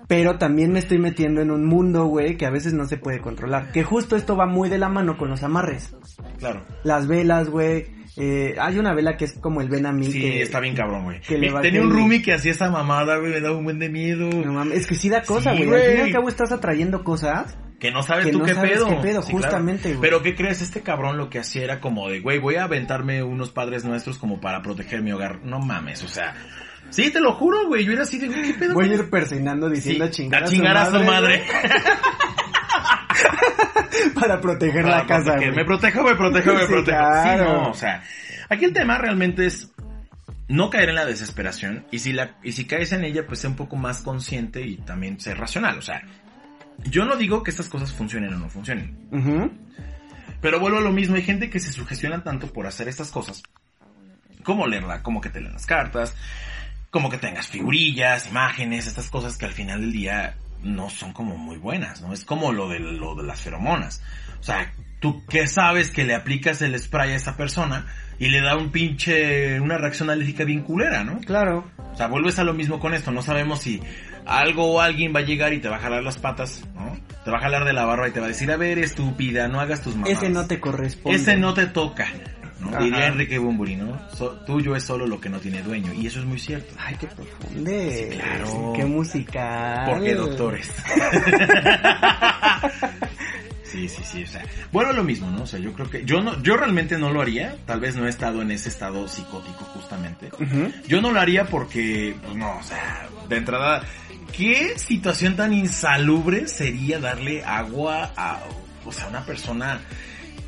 [0.10, 3.22] Pero también me estoy metiendo en un mundo, güey, que a veces no se puede
[3.22, 3.72] controlar.
[3.72, 5.95] Que justo esto va muy de la mano con los amarres.
[6.39, 6.66] Claro.
[6.84, 7.86] Las velas, güey.
[8.18, 10.12] Eh, hay una vela que es como el mí.
[10.12, 11.22] Sí, que, está bien cabrón, güey.
[11.49, 14.30] va- Tenía un roomie que hacía esa mamada, güey, me daba un buen de miedo.
[14.32, 15.80] No mames, es que sí da cosa, Sí, güey.
[15.80, 17.55] al fin y al cabo estás atrayendo cosas.
[17.80, 18.88] Que no sabes Que tú no qué, sabes pedo.
[18.89, 19.95] qué pedo, Sí, justamente.
[20.01, 20.62] Pero ¿qué crees?
[20.62, 24.18] Este cabrón lo que hacía era como de, güey, voy a aventarme unos padres nuestros
[24.18, 25.45] como para proteger mi hogar.
[25.45, 26.34] No mames, o sea.
[26.89, 27.85] Sí, te lo juro, güey.
[27.85, 28.73] Yo era así de, ¿qué pedo?
[28.73, 31.43] Voy a ir persinando Sí, diciendo a chingar, a chingar a su madre.
[31.45, 31.69] güey,
[34.15, 35.53] para proteger Para la casa, proteger.
[35.53, 35.57] güey.
[35.57, 36.97] Me protejo, me protejo, me Sí, protejo.
[36.97, 37.23] claro.
[37.23, 38.03] Sí, no, o sea,
[38.49, 39.71] aquí el tema realmente es
[40.47, 43.51] no caer en la desesperación y si la y si caes en ella, pues ser
[43.51, 46.01] un poco más consciente y también ser racional, o sea,
[46.85, 49.59] yo no digo que estas cosas funcionen o no funcionen,
[50.41, 53.43] pero vuelvo a lo mismo, hay gente que se sugestiona tanto por hacer estas cosas,
[54.43, 56.15] como leerla, como que te leen las cartas,
[56.91, 61.37] como que tengas figurillas, imágenes, estas cosas que al final del día no son como
[61.37, 62.13] muy buenas, ¿no?
[62.13, 64.01] Es como lo de, lo de las feromonas.
[64.39, 67.85] O sea, tú qué sabes que le aplicas el spray a esa persona
[68.17, 71.19] y le da un pinche, una reacción alérgica bien culera, ¿no?
[71.21, 71.65] Claro.
[71.93, 73.81] O sea, vuelves a lo mismo con esto, no sabemos si
[74.25, 76.97] algo o alguien va a llegar y te va a jalar las patas, ¿no?
[77.23, 79.47] Te va a jalar de la barba y te va a decir, a ver, estúpida,
[79.47, 80.17] no hagas tus mamadas.
[80.17, 81.17] Ese no te corresponde.
[81.17, 82.07] Ese no te toca.
[82.60, 82.70] ¿No?
[82.70, 82.80] Ajá.
[82.84, 83.99] Diría Enrique Bumburi, ¿no?
[84.16, 85.93] So- tuyo es solo lo que no tiene dueño.
[85.93, 86.74] Y eso es muy cierto.
[86.78, 88.10] Ay, qué profunde.
[88.12, 88.74] Sí, claro.
[88.76, 89.89] Qué musical.
[89.91, 90.70] Porque doctores.
[93.72, 95.43] Sí, sí, sí, o sea, bueno, lo mismo, ¿no?
[95.43, 98.07] O sea, yo creo que yo no yo realmente no lo haría, tal vez no
[98.07, 100.32] he estado en ese estado psicótico justamente.
[100.88, 103.84] Yo no lo haría porque pues no, o sea, de entrada
[104.36, 108.39] ¿qué situación tan insalubre sería darle agua a
[108.86, 109.82] o sea, una persona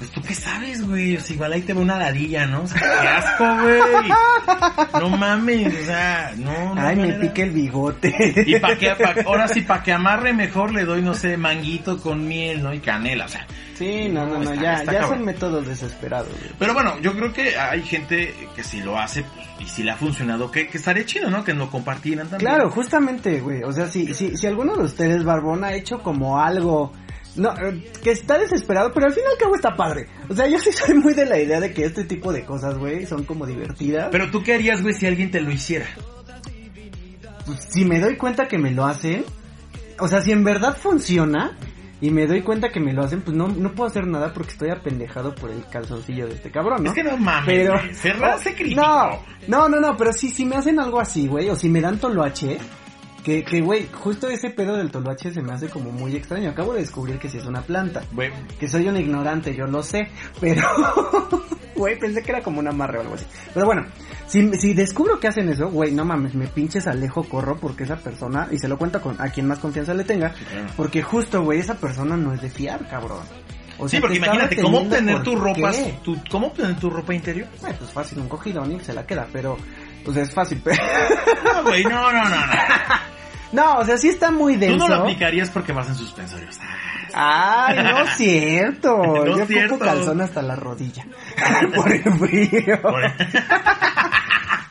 [0.01, 2.63] pues tú qué sabes, güey, o sea, igual ahí te ve una ladilla, ¿no?
[2.63, 4.09] O sea, qué asco, güey.
[4.99, 6.81] No mames, o sea, no, no.
[6.81, 8.33] Ay, me pica el bigote.
[8.47, 11.99] Y para que, pa- ahora sí, para que amarre mejor le doy, no sé, manguito
[12.01, 12.73] con miel, ¿no?
[12.73, 13.45] Y canela, o sea.
[13.75, 15.17] Sí, no, no, no, Está- ya, está ya cabrón.
[15.19, 16.51] son métodos desesperados, güey.
[16.57, 19.91] Pero bueno, yo creo que hay gente que si lo hace pues, y si le
[19.91, 21.43] ha funcionado, que, que estaría chido, ¿no?
[21.43, 22.49] Que lo compartieran también.
[22.51, 23.61] Claro, justamente, güey.
[23.63, 26.91] O sea, si, si, si alguno de ustedes, Barbón, ha hecho como algo...
[27.35, 30.07] No, eh, que está desesperado, pero al fin y al cabo está padre.
[30.29, 32.77] O sea, yo sí soy muy de la idea de que este tipo de cosas,
[32.77, 34.09] güey, son como divertidas.
[34.11, 35.87] Pero tú qué harías, güey, si alguien te lo hiciera.
[37.45, 39.23] pues, si me doy cuenta que me lo hacen,
[39.99, 41.57] o sea, si en verdad funciona
[42.01, 44.51] y me doy cuenta que me lo hacen, pues no, no puedo hacer nada porque
[44.51, 46.89] estoy apendejado por el calzoncillo de este cabrón, ¿no?
[46.89, 48.13] Es que no mames, pero se
[48.43, 48.81] se crítico.
[48.81, 51.79] no, no, no, no, pero sí, si me hacen algo así, güey, o si me
[51.79, 52.57] dan toloache,
[53.23, 56.49] que, que, güey, justo ese pedo del toloache se me hace como muy extraño.
[56.49, 58.01] Acabo de descubrir que sí es una planta.
[58.13, 60.09] Güey, Que soy un ignorante, yo lo sé,
[60.39, 60.61] pero...
[61.81, 63.25] Güey, pensé que era como un amarre o algo así.
[63.55, 63.87] Pero bueno,
[64.27, 67.95] si, si descubro que hacen eso, güey, no mames, me pinches alejo, corro porque esa
[67.95, 70.67] persona, y se lo cuento con, a quien más confianza le tenga, claro.
[70.77, 73.21] porque justo, güey, esa persona no es de fiar, cabrón.
[73.79, 75.71] O sí, porque imagínate, ¿cómo obtener tu ropa,
[76.03, 77.47] tu, cómo obtener tu ropa interior?
[77.61, 79.57] Güey, pues fácil, un cogidón y se la queda, pero,
[80.05, 80.83] pues es fácil, pero...
[81.43, 82.53] No, güey, no, no, no, no.
[83.51, 84.85] No, o sea, sí está muy denso.
[84.85, 86.57] Tú no lo aplicarías porque vas en suspensorios.
[87.13, 88.97] Ay, no es cierto.
[88.97, 89.75] No Yo cierto.
[89.75, 91.05] ocupo calzón hasta la rodilla.
[91.75, 92.79] Por el frío.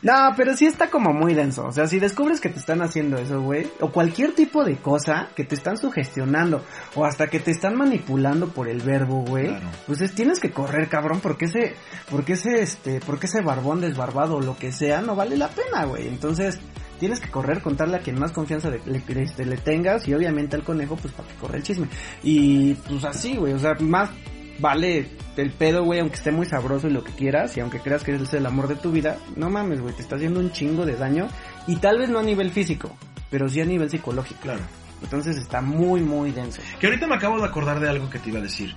[0.03, 1.63] No, pero sí está como muy denso.
[1.67, 5.27] O sea, si descubres que te están haciendo eso, güey, o cualquier tipo de cosa
[5.35, 6.65] que te están sugestionando,
[6.95, 9.67] o hasta que te están manipulando por el verbo, güey, Claro.
[9.85, 11.75] pues es- tienes que correr, cabrón, porque ese,
[12.09, 15.85] porque ese, este, porque ese barbón desbarbado o lo que sea no vale la pena,
[15.85, 16.07] güey.
[16.07, 16.59] Entonces,
[17.01, 20.55] tienes que correr, contarle a quien más confianza le, le- este, le tengas y obviamente
[20.55, 21.87] al conejo, pues para que corra el chisme.
[22.23, 24.11] Y pues así, güey, o sea, más
[24.59, 28.03] vale el pedo, güey, aunque esté muy sabroso y lo que quieras, y aunque creas
[28.03, 30.85] que es el amor de tu vida, no mames, güey, te está haciendo un chingo
[30.85, 31.27] de daño,
[31.67, 32.95] y tal vez no a nivel físico,
[33.31, 34.39] pero sí a nivel psicológico.
[34.41, 34.61] Claro.
[35.01, 36.61] Entonces está muy, muy denso.
[36.79, 38.75] Que ahorita me acabo de acordar de algo que te iba a decir.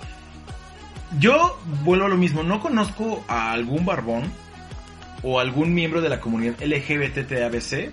[1.20, 4.25] Yo vuelvo a lo mismo, no conozco a algún barbón
[5.22, 7.93] o algún miembro de la comunidad LGBTTABC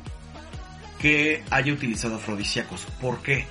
[1.02, 2.86] que haya utilizado afrodisíacos.
[3.02, 3.46] ¿Por qué?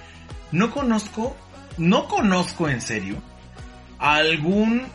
[0.52, 1.36] No conozco,
[1.78, 3.16] no conozco en serio
[3.98, 4.86] a algún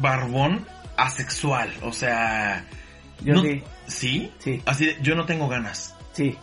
[0.00, 1.70] barbón asexual.
[1.82, 2.64] O sea,
[3.22, 4.32] Yo no- sí, ¿sí?
[4.38, 5.94] sí, Así de, yo no tengo ganas.
[6.12, 6.36] sí.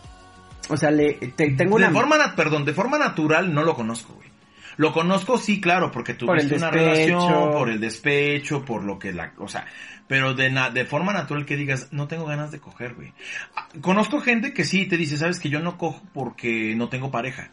[0.68, 1.89] O sea, le, te- tengo una...
[1.89, 4.30] De forma, perdón, de forma natural no lo conozco, güey.
[4.78, 9.14] Lo conozco, sí, claro, porque Por tuviste una relación, por el despecho, por lo que
[9.14, 9.68] la, o sea,
[10.08, 13.14] pero de, na- de forma natural que digas, no tengo ganas de coger, güey.
[13.56, 17.12] Ah, Conozco gente que sí te dice, sabes que yo no cojo porque no tengo
[17.12, 17.49] pareja.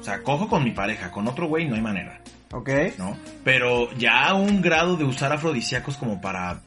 [0.00, 2.20] O sea, cojo con mi pareja, con otro güey no hay manera,
[2.52, 2.68] Ok.
[2.98, 3.16] ¿no?
[3.44, 6.60] Pero ya a un grado de usar afrodisíacos como para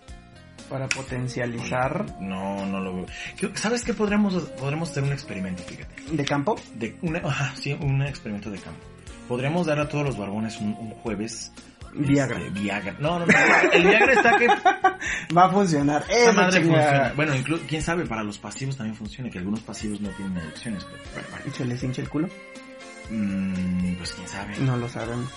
[0.70, 3.06] Para potencializar No, no lo veo.
[3.38, 5.94] ¿Qué- ¿Sabes qué podremos, podremos hacer un experimento, fíjate?
[6.12, 6.56] de campo.
[6.76, 8.80] De una, ajá, sí, un experimento de campo.
[9.28, 11.52] Podríamos dar a todos los barbones un, un jueves.
[11.96, 12.38] Viagra.
[12.40, 12.96] este, Viagra.
[13.00, 13.34] No, no, no.
[13.72, 14.48] El Viagra está que
[15.36, 16.04] Va a funcionar.
[16.10, 17.14] esa madre funciona.
[17.16, 20.84] Bueno, incluso, quién sabe, para los pasivos también funciona, que algunos pasivos no tienen adicciones.
[20.86, 21.46] Pero, bueno, bueno.
[21.48, 22.28] ¿Y se les hincha el culo?
[23.10, 24.58] Mm, pues quién sabe.
[24.60, 25.30] No lo sabemos.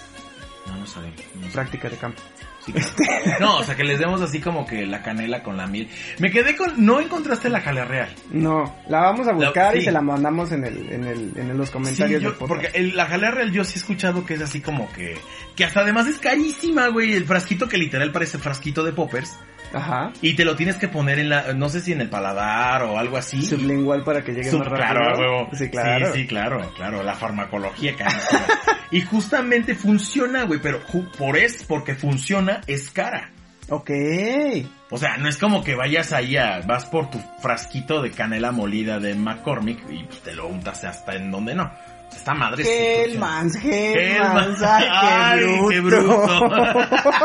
[0.69, 1.21] No, no sabemos.
[1.35, 1.53] No sé.
[1.53, 2.23] Práctica de campo.
[2.65, 2.89] Sí, claro.
[3.41, 5.89] No, o sea, que les demos así como que la canela con la miel.
[6.19, 6.85] Me quedé con...
[6.85, 8.15] No encontraste la jalea real.
[8.31, 11.57] No, la vamos a buscar La- y se la mandamos en el, en el, en
[11.57, 14.43] los comentarios Sí, yo- porque el- la jalea real yo sí he escuchado que es
[14.43, 15.17] así como que...
[15.57, 17.15] Que hasta además es carísima, güey.
[17.15, 19.37] El frasquito que literal parece frasquito de poppers.
[19.73, 20.13] Ajá.
[20.23, 21.53] Y te lo tienes que poner en la...
[21.55, 23.45] No sé si en el paladar o algo así.
[23.45, 24.87] Sublingual para que llegue Sub- más rápido.
[24.89, 25.49] claro, a huevo.
[25.53, 26.07] Sí, claro.
[26.13, 27.03] Sí, sí, claro, claro.
[27.03, 28.47] La farmacología carísima.
[28.91, 30.61] y justamente funciona, güey.
[30.61, 30.81] Pero
[31.19, 33.31] por es, porque funciona, es cara.
[33.71, 33.91] Ok.
[34.91, 38.51] O sea, no es como que vayas ahí a, vas por tu frasquito de canela
[38.53, 41.71] molida de McCormick y pues, te lo untas hasta en donde no.
[42.19, 42.65] Esta madre.
[43.05, 43.57] Hellmans.
[43.65, 46.19] Hellmans, ay, Ay, qué qué bruto.
[46.49, 47.11] bruto.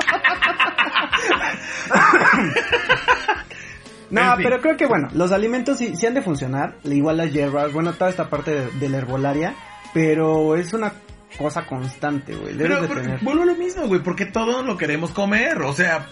[4.10, 7.74] No, pero creo que bueno, los alimentos sí, sí han de funcionar, igual las hierbas,
[7.74, 9.56] bueno, toda esta parte de, de la herbolaria,
[9.92, 10.94] pero es una
[11.36, 12.54] cosa constante, güey.
[12.54, 13.20] Debes Pero, de tener.
[13.24, 15.60] vuelvo a lo mismo, güey, porque todo lo queremos comer.
[15.64, 16.06] O sea,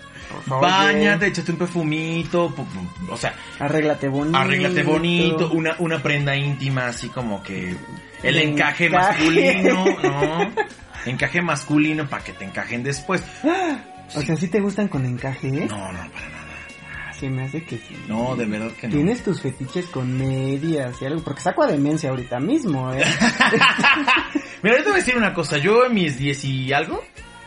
[0.47, 2.51] bañate, échate un perfumito,
[3.07, 4.35] o sea, Arréglate bonito.
[4.39, 7.75] arréglate bonito, una, una prenda íntima así como que
[8.23, 9.23] el encaje, encaje.
[9.23, 10.51] masculino, ¿no?
[11.05, 13.23] Encaje masculino para que te encajen después.
[14.15, 15.65] O sea, ¿sí te gustan con encaje, eh?
[15.69, 16.41] No, no, para nada.
[17.17, 17.95] Se me hace que sí.
[18.07, 18.93] No, de verdad que no.
[18.95, 23.03] Tienes tus fetiches con medias y algo, porque saco a demencia ahorita mismo, eh.
[24.63, 25.57] Mira, yo te voy a decir una cosa.
[25.57, 27.03] Yo en mis 10 y algo,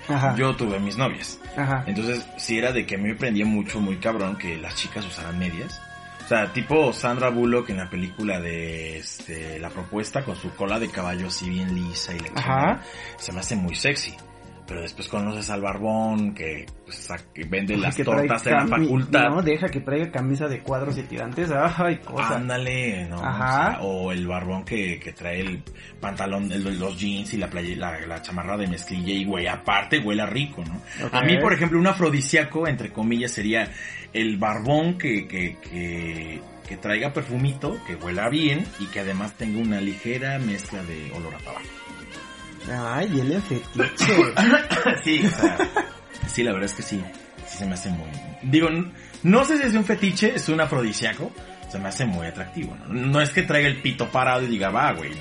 [0.08, 0.34] Ajá.
[0.36, 1.40] yo tuve mis novias.
[1.56, 1.84] Ajá.
[1.86, 5.04] Entonces, sí era de que a mí me prendía mucho, muy cabrón, que las chicas
[5.06, 5.80] usaran medias.
[6.24, 10.78] O sea, tipo Sandra Bullock en la película de este, La Propuesta con su cola
[10.78, 12.80] de caballo así bien lisa y la Ajá.
[13.18, 14.16] Se me hace muy sexy.
[14.66, 19.28] Pero después conoces al barbón que, pues, que vende las Que tortas en la facultad.
[19.28, 21.50] No, deja que traiga camisa de cuadros y tirantes.
[21.52, 22.36] Ay, cosa.
[22.36, 23.16] Ándale, ¿no?
[23.22, 23.68] Ajá.
[23.68, 25.62] O, sea, o el barbón que, que trae el
[26.00, 29.98] pantalón, el- los jeans y la, playa, la, la chamarra de mezclilla y güey, aparte
[29.98, 30.80] huele rico, ¿no?
[31.12, 33.70] A mí, por ejemplo, un afrodisíaco, entre comillas, sería
[34.14, 39.60] el barbón que, que, que, que traiga perfumito, que huela bien y que además tenga
[39.60, 41.60] una ligera mezcla de olor a tabaco.
[42.70, 44.34] Ay, es fetiche.
[45.04, 45.58] sí, o sea,
[46.26, 47.02] sí, la verdad es que sí,
[47.46, 48.08] sí se me hace muy...
[48.42, 48.68] Digo,
[49.22, 51.32] no sé si es un fetiche, es un afrodisíaco,
[51.74, 52.94] se me hace muy atractivo, ¿no?
[52.94, 55.16] No es que traiga el pito parado y diga, va, güey, no.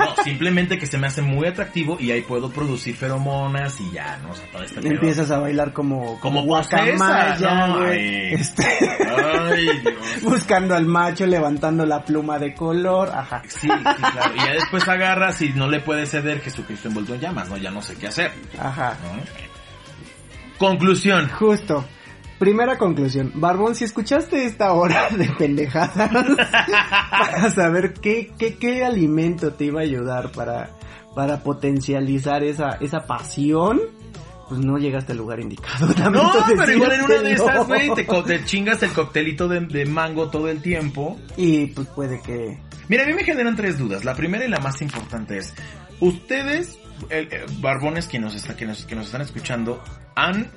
[0.00, 4.18] No, simplemente que se me hace muy atractivo y ahí puedo producir feromonas y ya,
[4.20, 4.30] ¿no?
[4.30, 4.92] O sea, todo este pedo.
[4.94, 7.78] Empiezas a bailar como, Como guacamaya, posesa, ¿no?
[7.78, 7.98] güey.
[7.98, 8.34] Ay.
[8.34, 8.64] Este,
[9.08, 10.22] Ay, Dios.
[10.24, 13.42] buscando al macho, levantando la pluma de color, ajá.
[13.46, 14.34] Sí, sí, claro.
[14.34, 17.56] Y ya después agarras y no le puedes ceder Jesucristo envuelto en llamas, ¿no?
[17.58, 18.96] Ya no sé qué hacer, Ajá.
[20.58, 21.28] Conclusión.
[21.28, 21.84] Justo.
[22.40, 23.32] Primera conclusión.
[23.34, 26.10] Barbón, si escuchaste esta hora de pendejadas
[27.10, 30.70] para saber qué, qué, qué alimento te iba a ayudar para,
[31.14, 33.78] para potencializar esa, esa pasión,
[34.48, 35.88] pues no llegaste al lugar indicado.
[35.98, 37.52] No, lamento pero igual en una de decírtelo.
[37.52, 41.20] esas, güey, te, te chingas el coctelito de, de mango todo el tiempo.
[41.36, 42.58] Y pues puede que...
[42.88, 44.06] Mira, a mí me generan tres dudas.
[44.06, 45.52] La primera y la más importante es,
[46.00, 46.78] ustedes,
[47.10, 49.84] eh, eh, barbones que nos, está, que, nos, que nos están escuchando,
[50.16, 50.50] han,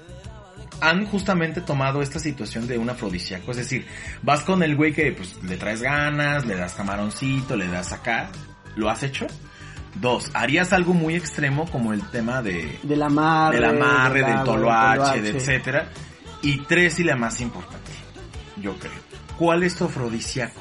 [0.81, 3.51] han justamente tomado esta situación de un afrodisíaco.
[3.51, 3.85] Es decir,
[4.21, 8.29] vas con el güey que pues, le traes ganas, le das camaroncito, le das acá.
[8.75, 9.27] ¿Lo has hecho?
[9.95, 13.57] Dos, ¿harías algo muy extremo como el tema de, Del amarre.
[13.57, 15.89] del amarre, del del toloache, de etcétera.
[16.41, 17.91] Y tres, y la más importante,
[18.57, 18.91] yo creo.
[19.37, 20.59] ¿Cuál es tu afrodisíaco?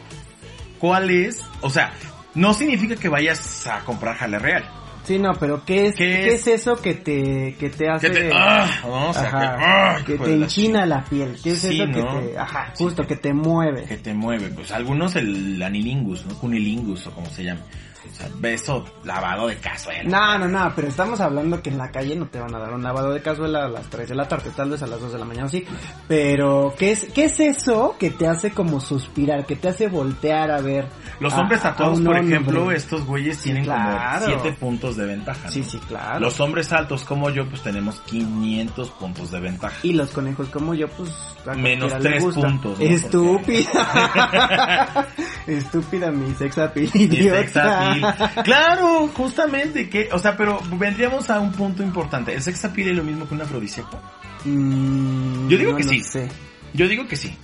[0.78, 1.40] ¿Cuál es?
[1.60, 1.92] O sea,
[2.34, 4.64] no significa que vayas a comprar jale real.
[5.05, 6.46] Sí, no, pero ¿qué es, ¿Qué ¿qué es?
[6.46, 8.09] es eso que te, que te hace...
[8.09, 9.11] Que te, ah, ¿no?
[9.11, 11.36] O sea, Ajá, que, ah, que te enchina la piel.
[11.42, 12.38] ¿Qué es Sí, eso que te...
[12.38, 13.84] Ajá, Sí, justo, que- que te mueve.
[13.84, 14.48] que te mueve.
[14.50, 16.34] Pues algunos el anilingus, ¿no?
[16.38, 17.62] Cunilingus o como se llama.
[18.11, 20.03] O sea, beso lavado de cazuela.
[20.05, 22.72] No, no, no, pero estamos hablando que en la calle no te van a dar
[22.74, 25.12] un lavado de cazuela a las 3 de la tarde, tal vez a las 2
[25.12, 25.64] de la mañana, sí.
[26.09, 30.50] Pero, ¿qué es, qué es eso que te hace como suspirar, que te hace voltear
[30.50, 30.86] a ver?
[31.20, 32.36] Los a- hombres tatuados, por hombre?
[32.36, 34.26] ejemplo, estos güeyes tienen claro.
[34.26, 35.46] como 7 puntos de ventaja.
[35.46, 35.53] ¿no?
[35.53, 36.20] Sí, sí, claro.
[36.20, 39.76] Los hombres altos como yo, pues tenemos 500 puntos de ventaja.
[39.82, 41.11] Y los conejos como yo, pues...
[41.57, 42.40] Menos cualquiera le tres gusta.
[42.40, 42.84] puntos, ¿no?
[42.84, 45.07] Estúpida.
[45.46, 47.91] Estúpida mi sex appeal Mi idiota.
[47.93, 48.45] Appeal.
[48.45, 52.34] Claro, justamente que, o sea, pero vendríamos a un punto importante.
[52.34, 54.01] ¿El sex appeal es lo mismo que un afrodisíaco?
[54.45, 56.01] Mm, Yo digo no que sí.
[56.01, 56.28] sé.
[56.74, 57.36] Yo digo que sí.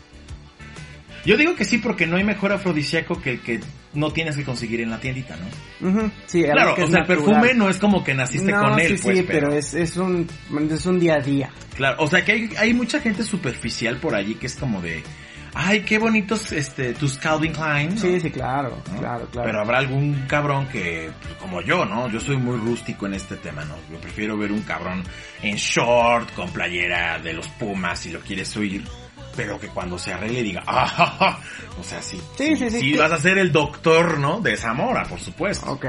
[1.24, 3.60] Yo digo que sí porque no hay mejor afrodisíaco que el que
[3.94, 6.10] no tienes que conseguir en la tiendita, ¿no?
[6.26, 8.96] Sí, Claro, que o sea, el perfume no es como que naciste No, con él,
[8.96, 10.26] sí, pues, sí, pero es, es un
[10.70, 11.50] es un día a día.
[11.76, 15.02] Claro, o sea que hay, hay mucha gente superficial por allí que es como de,
[15.60, 17.90] ay, qué bonitos este tus Calvin Klein.
[17.94, 18.00] ¿no?
[18.00, 18.98] Sí, sí, claro, ¿no?
[19.00, 19.46] claro, claro.
[19.46, 22.08] Pero habrá algún cabrón que, pues, como yo, ¿no?
[22.08, 23.74] Yo soy muy rústico en este tema, ¿no?
[23.90, 25.02] Yo prefiero ver un cabrón
[25.42, 28.84] en short, con playera de los Pumas, si lo quieres oír,
[29.36, 30.86] pero que cuando se arregle diga, ¡ah!
[30.86, 31.40] ja, ja".
[31.78, 32.20] O sea, sí.
[32.36, 34.40] Sí, sí, sí, Sí, vas a ser el doctor, ¿no?
[34.40, 35.70] De Zamora, por supuesto.
[35.70, 35.84] Ok.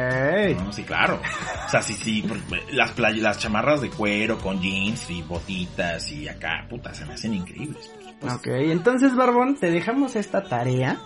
[0.57, 1.19] No, sí, claro.
[1.65, 2.23] O sea, sí, sí,
[2.71, 7.13] las, play- las chamarras de cuero con jeans y botitas y acá, puta, se me
[7.13, 7.89] hacen increíbles.
[8.19, 8.49] Supuesto.
[8.49, 10.97] Ok, entonces Barbón, te dejamos esta tarea,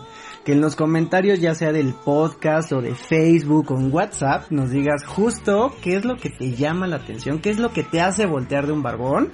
[0.43, 4.71] que en los comentarios ya sea del podcast o de Facebook o en WhatsApp nos
[4.71, 8.01] digas justo qué es lo que te llama la atención, qué es lo que te
[8.01, 9.31] hace voltear de un barbón.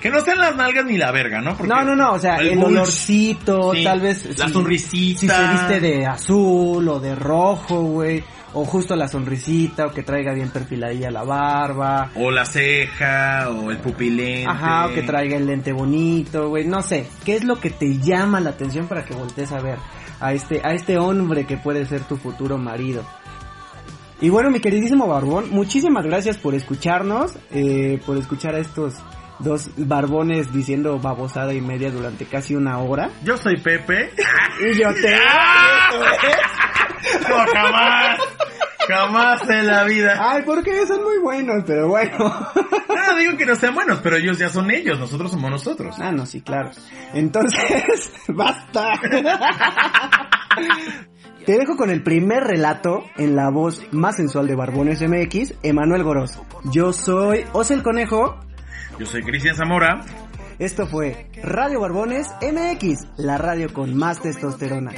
[0.00, 1.56] Que no sean las nalgas ni la verga, ¿no?
[1.56, 4.38] Porque no, no, no, o sea, el, olorcito, sí, tal vez...
[4.38, 5.20] La si- sonrisita.
[5.20, 8.22] Si se viste de azul o de rojo, güey,
[8.52, 12.10] o justo la sonrisita, o que traiga bien perfiladilla la barba.
[12.14, 14.48] O la ceja, o el pupilente.
[14.48, 17.98] Ajá, o que traiga el lente bonito, güey, no sé, ¿qué es lo que te
[17.98, 19.78] llama la atención para que voltees a ver
[20.20, 23.04] a este, a este hombre que puede ser tu futuro marido?
[24.20, 28.96] Y bueno, mi queridísimo Barbón, muchísimas gracias por escucharnos, eh, por escuchar a estos
[29.38, 33.10] dos barbones diciendo babosada y media durante casi una hora.
[33.24, 34.10] Yo soy Pepe.
[34.60, 35.16] Y yo te...
[37.28, 38.18] No, jamás.
[38.90, 40.16] Jamás en la vida.
[40.18, 42.18] Ay, porque son muy buenos, pero bueno.
[42.18, 45.96] No, digo que no sean buenos, pero ellos ya son ellos, nosotros somos nosotros.
[45.98, 46.70] Ah, no, sí, claro.
[47.14, 48.92] Entonces, basta.
[51.46, 56.02] Te dejo con el primer relato en la voz más sensual de Barbones MX, Emanuel
[56.02, 56.38] Goros.
[56.72, 58.38] Yo soy Ose el Conejo.
[58.98, 60.00] Yo soy Cristian Zamora.
[60.58, 64.92] Esto fue Radio Barbones MX, la radio con más testosterona.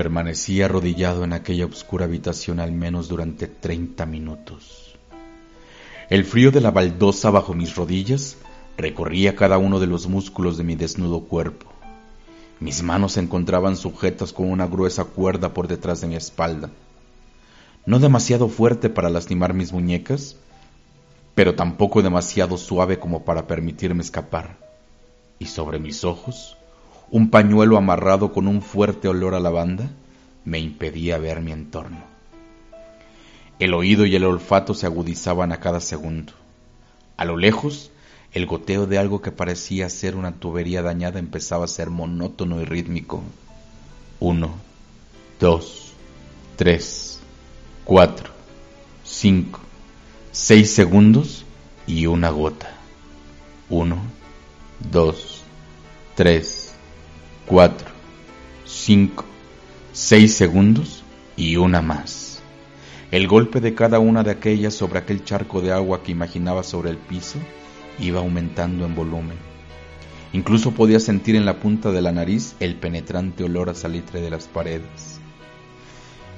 [0.00, 4.94] Permanecí arrodillado en aquella oscura habitación al menos durante 30 minutos.
[6.08, 8.38] El frío de la baldosa bajo mis rodillas
[8.78, 11.70] recorría cada uno de los músculos de mi desnudo cuerpo.
[12.60, 16.70] Mis manos se encontraban sujetas con una gruesa cuerda por detrás de mi espalda.
[17.84, 20.34] No demasiado fuerte para lastimar mis muñecas,
[21.34, 24.56] pero tampoco demasiado suave como para permitirme escapar.
[25.38, 26.56] Y sobre mis ojos,
[27.10, 29.90] un pañuelo amarrado con un fuerte olor a lavanda
[30.44, 32.04] me impedía ver mi entorno.
[33.58, 36.32] El oído y el olfato se agudizaban a cada segundo.
[37.16, 37.90] A lo lejos,
[38.32, 42.64] el goteo de algo que parecía ser una tubería dañada empezaba a ser monótono y
[42.64, 43.22] rítmico.
[44.20, 44.54] Uno,
[45.38, 45.92] dos,
[46.56, 47.20] tres,
[47.84, 48.30] cuatro,
[49.04, 49.60] cinco,
[50.30, 51.44] seis segundos
[51.86, 52.70] y una gota.
[53.68, 53.98] Uno,
[54.90, 55.42] dos,
[56.14, 56.69] tres,
[57.50, 57.88] cuatro,
[58.64, 59.24] cinco,
[59.92, 61.02] seis segundos
[61.36, 62.40] y una más.
[63.10, 66.90] El golpe de cada una de aquellas sobre aquel charco de agua que imaginaba sobre
[66.90, 67.40] el piso
[67.98, 69.36] iba aumentando en volumen.
[70.32, 74.30] Incluso podía sentir en la punta de la nariz el penetrante olor a salitre de
[74.30, 75.18] las paredes.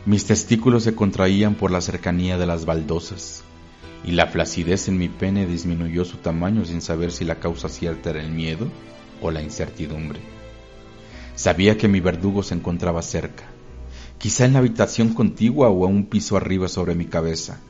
[0.07, 3.45] Mis testículos se contraían por la cercanía de las baldosas,
[4.03, 8.09] y la flacidez en mi pene disminuyó su tamaño sin saber si la causa cierta
[8.09, 8.67] era el miedo
[9.21, 10.42] o la incertidumbre.
[11.35, 13.45] Sabía que mi verdugo se encontraba cerca,
[14.19, 17.61] quizá en la habitación contigua o a un piso arriba sobre mi cabeza.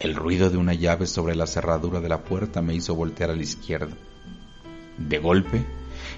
[0.00, 3.36] El ruido de una llave sobre la cerradura de la puerta me hizo voltear a
[3.36, 3.96] la izquierda.
[4.98, 5.64] De golpe,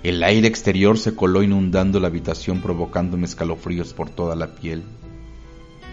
[0.03, 4.83] el aire exterior se coló inundando la habitación provocándome escalofríos por toda la piel.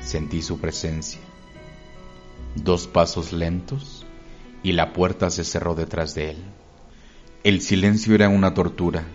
[0.01, 1.21] Sentí su presencia.
[2.55, 4.05] Dos pasos lentos
[4.63, 6.37] y la puerta se cerró detrás de él.
[7.43, 9.05] El silencio era una tortura.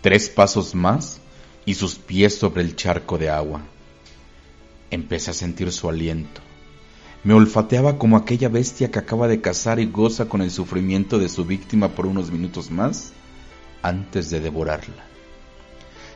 [0.00, 1.18] Tres pasos más
[1.66, 3.62] y sus pies sobre el charco de agua.
[4.92, 6.40] Empecé a sentir su aliento.
[7.24, 11.28] Me olfateaba como aquella bestia que acaba de cazar y goza con el sufrimiento de
[11.28, 13.12] su víctima por unos minutos más
[13.82, 15.04] antes de devorarla.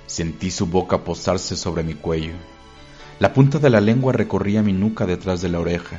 [0.07, 2.35] Sentí su boca posarse sobre mi cuello.
[3.19, 5.99] La punta de la lengua recorría mi nuca detrás de la oreja,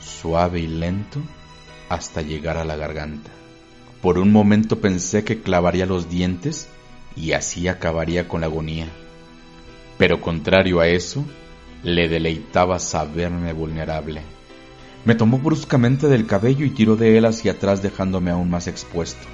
[0.00, 1.20] suave y lento
[1.90, 3.30] hasta llegar a la garganta.
[4.00, 6.68] Por un momento pensé que clavaría los dientes
[7.20, 8.86] y así acabaría con la agonía.
[9.98, 11.24] Pero contrario a eso,
[11.82, 14.22] le deleitaba saberme vulnerable.
[15.04, 19.26] Me tomó bruscamente del cabello y tiró de él hacia atrás dejándome aún más expuesto.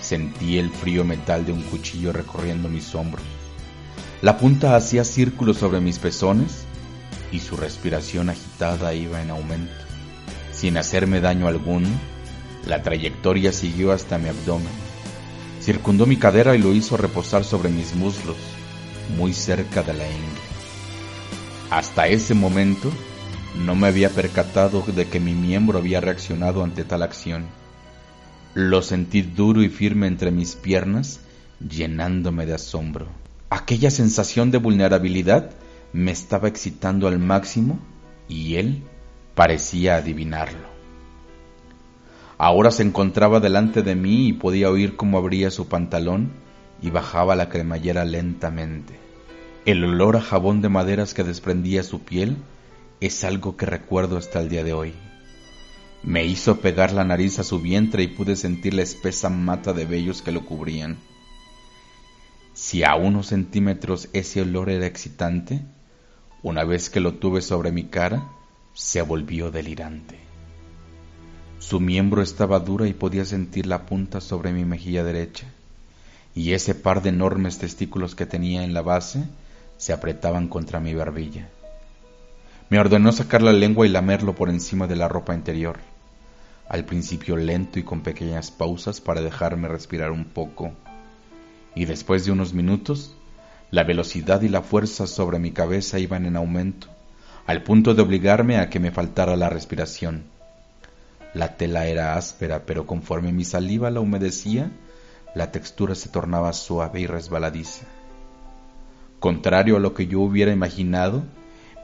[0.00, 3.24] Sentí el frío metal de un cuchillo recorriendo mis hombros.
[4.20, 6.64] La punta hacía círculos sobre mis pezones
[7.32, 9.72] y su respiración agitada iba en aumento.
[10.52, 11.88] Sin hacerme daño alguno,
[12.66, 14.91] la trayectoria siguió hasta mi abdomen.
[15.62, 18.36] Circundó mi cadera y lo hizo reposar sobre mis muslos,
[19.16, 20.40] muy cerca de la ingle.
[21.70, 22.90] Hasta ese momento
[23.64, 27.46] no me había percatado de que mi miembro había reaccionado ante tal acción.
[28.54, 31.20] Lo sentí duro y firme entre mis piernas,
[31.60, 33.06] llenándome de asombro.
[33.48, 35.52] Aquella sensación de vulnerabilidad
[35.92, 37.78] me estaba excitando al máximo
[38.28, 38.82] y él
[39.36, 40.71] parecía adivinarlo.
[42.44, 46.32] Ahora se encontraba delante de mí y podía oír cómo abría su pantalón
[46.82, 48.98] y bajaba la cremallera lentamente.
[49.64, 52.38] El olor a jabón de maderas que desprendía su piel
[53.00, 54.92] es algo que recuerdo hasta el día de hoy.
[56.02, 59.84] Me hizo pegar la nariz a su vientre y pude sentir la espesa mata de
[59.84, 60.96] vellos que lo cubrían.
[62.54, 65.62] Si a unos centímetros ese olor era excitante,
[66.42, 68.32] una vez que lo tuve sobre mi cara,
[68.72, 70.21] se volvió delirante.
[71.62, 75.46] Su miembro estaba dura y podía sentir la punta sobre mi mejilla derecha,
[76.34, 79.22] y ese par de enormes testículos que tenía en la base
[79.76, 81.48] se apretaban contra mi barbilla.
[82.68, 85.78] Me ordenó sacar la lengua y lamerlo por encima de la ropa interior,
[86.68, 90.72] al principio lento y con pequeñas pausas para dejarme respirar un poco,
[91.76, 93.14] y después de unos minutos,
[93.70, 96.88] la velocidad y la fuerza sobre mi cabeza iban en aumento,
[97.46, 100.31] al punto de obligarme a que me faltara la respiración.
[101.34, 104.70] La tela era áspera, pero conforme mi saliva la humedecía,
[105.34, 107.86] la textura se tornaba suave y resbaladiza.
[109.18, 111.22] Contrario a lo que yo hubiera imaginado,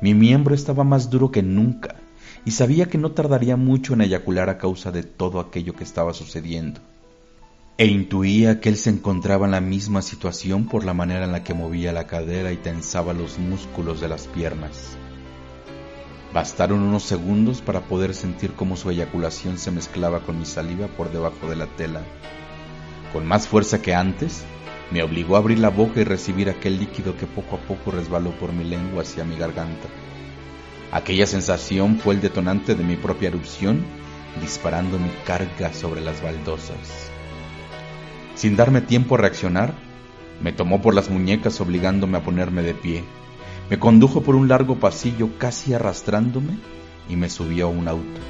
[0.03, 1.97] mi miembro estaba más duro que nunca
[2.45, 6.13] y sabía que no tardaría mucho en eyacular a causa de todo aquello que estaba
[6.15, 6.81] sucediendo.
[7.79, 11.45] E intuía que él se encontraba en la misma situación por la manera en la
[11.45, 14.97] que movía la cadera y tensaba los músculos de las piernas.
[16.33, 21.11] Bastaron unos segundos para poder sentir cómo su eyaculación se mezclaba con mi saliva por
[21.11, 22.03] debajo de la tela.
[23.15, 24.45] Con más fuerza que antes,
[24.91, 28.33] me obligó a abrir la boca y recibir aquel líquido que poco a poco resbaló
[28.33, 29.89] por mi lengua hacia mi garganta.
[30.93, 33.85] Aquella sensación fue el detonante de mi propia erupción,
[34.41, 37.11] disparando mi carga sobre las baldosas.
[38.35, 39.73] Sin darme tiempo a reaccionar,
[40.43, 43.05] me tomó por las muñecas obligándome a ponerme de pie.
[43.71, 46.57] Me condujo por un largo pasillo casi arrastrándome
[47.07, 48.21] y me subió a un auto.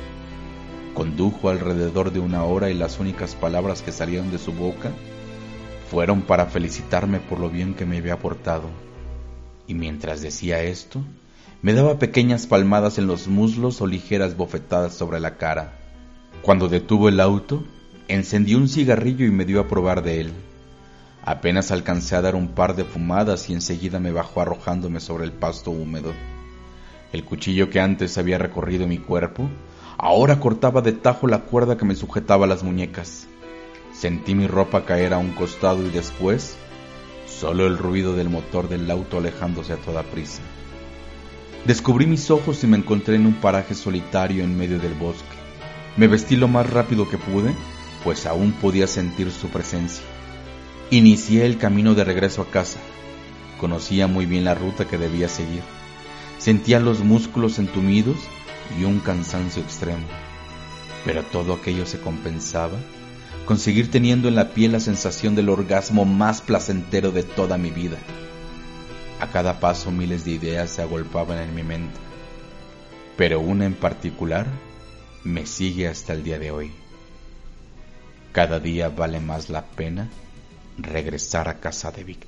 [0.94, 4.90] Condujo alrededor de una hora y las únicas palabras que salieron de su boca
[5.90, 8.68] fueron para felicitarme por lo bien que me había portado.
[9.68, 11.04] Y mientras decía esto,
[11.62, 15.78] me daba pequeñas palmadas en los muslos o ligeras bofetadas sobre la cara.
[16.42, 17.62] Cuando detuvo el auto,
[18.08, 20.32] encendió un cigarrillo y me dio a probar de él.
[21.28, 25.32] Apenas alcancé a dar un par de fumadas y enseguida me bajó arrojándome sobre el
[25.32, 26.14] pasto húmedo.
[27.12, 29.50] El cuchillo que antes había recorrido mi cuerpo,
[29.98, 33.26] ahora cortaba de tajo la cuerda que me sujetaba las muñecas.
[33.92, 36.56] Sentí mi ropa caer a un costado y después
[37.26, 40.40] solo el ruido del motor del auto alejándose a toda prisa.
[41.66, 45.36] Descubrí mis ojos y me encontré en un paraje solitario en medio del bosque.
[45.98, 47.54] Me vestí lo más rápido que pude,
[48.02, 50.02] pues aún podía sentir su presencia.
[50.90, 52.78] Inicié el camino de regreso a casa.
[53.60, 55.60] Conocía muy bien la ruta que debía seguir.
[56.38, 58.16] Sentía los músculos entumidos
[58.80, 60.06] y un cansancio extremo.
[61.04, 62.78] Pero todo aquello se compensaba
[63.44, 67.98] conseguir teniendo en la piel la sensación del orgasmo más placentero de toda mi vida.
[69.20, 71.98] A cada paso miles de ideas se agolpaban en mi mente,
[73.18, 74.46] pero una en particular
[75.22, 76.70] me sigue hasta el día de hoy.
[78.32, 80.08] Cada día vale más la pena
[80.78, 82.27] regresar a casa de Víctor.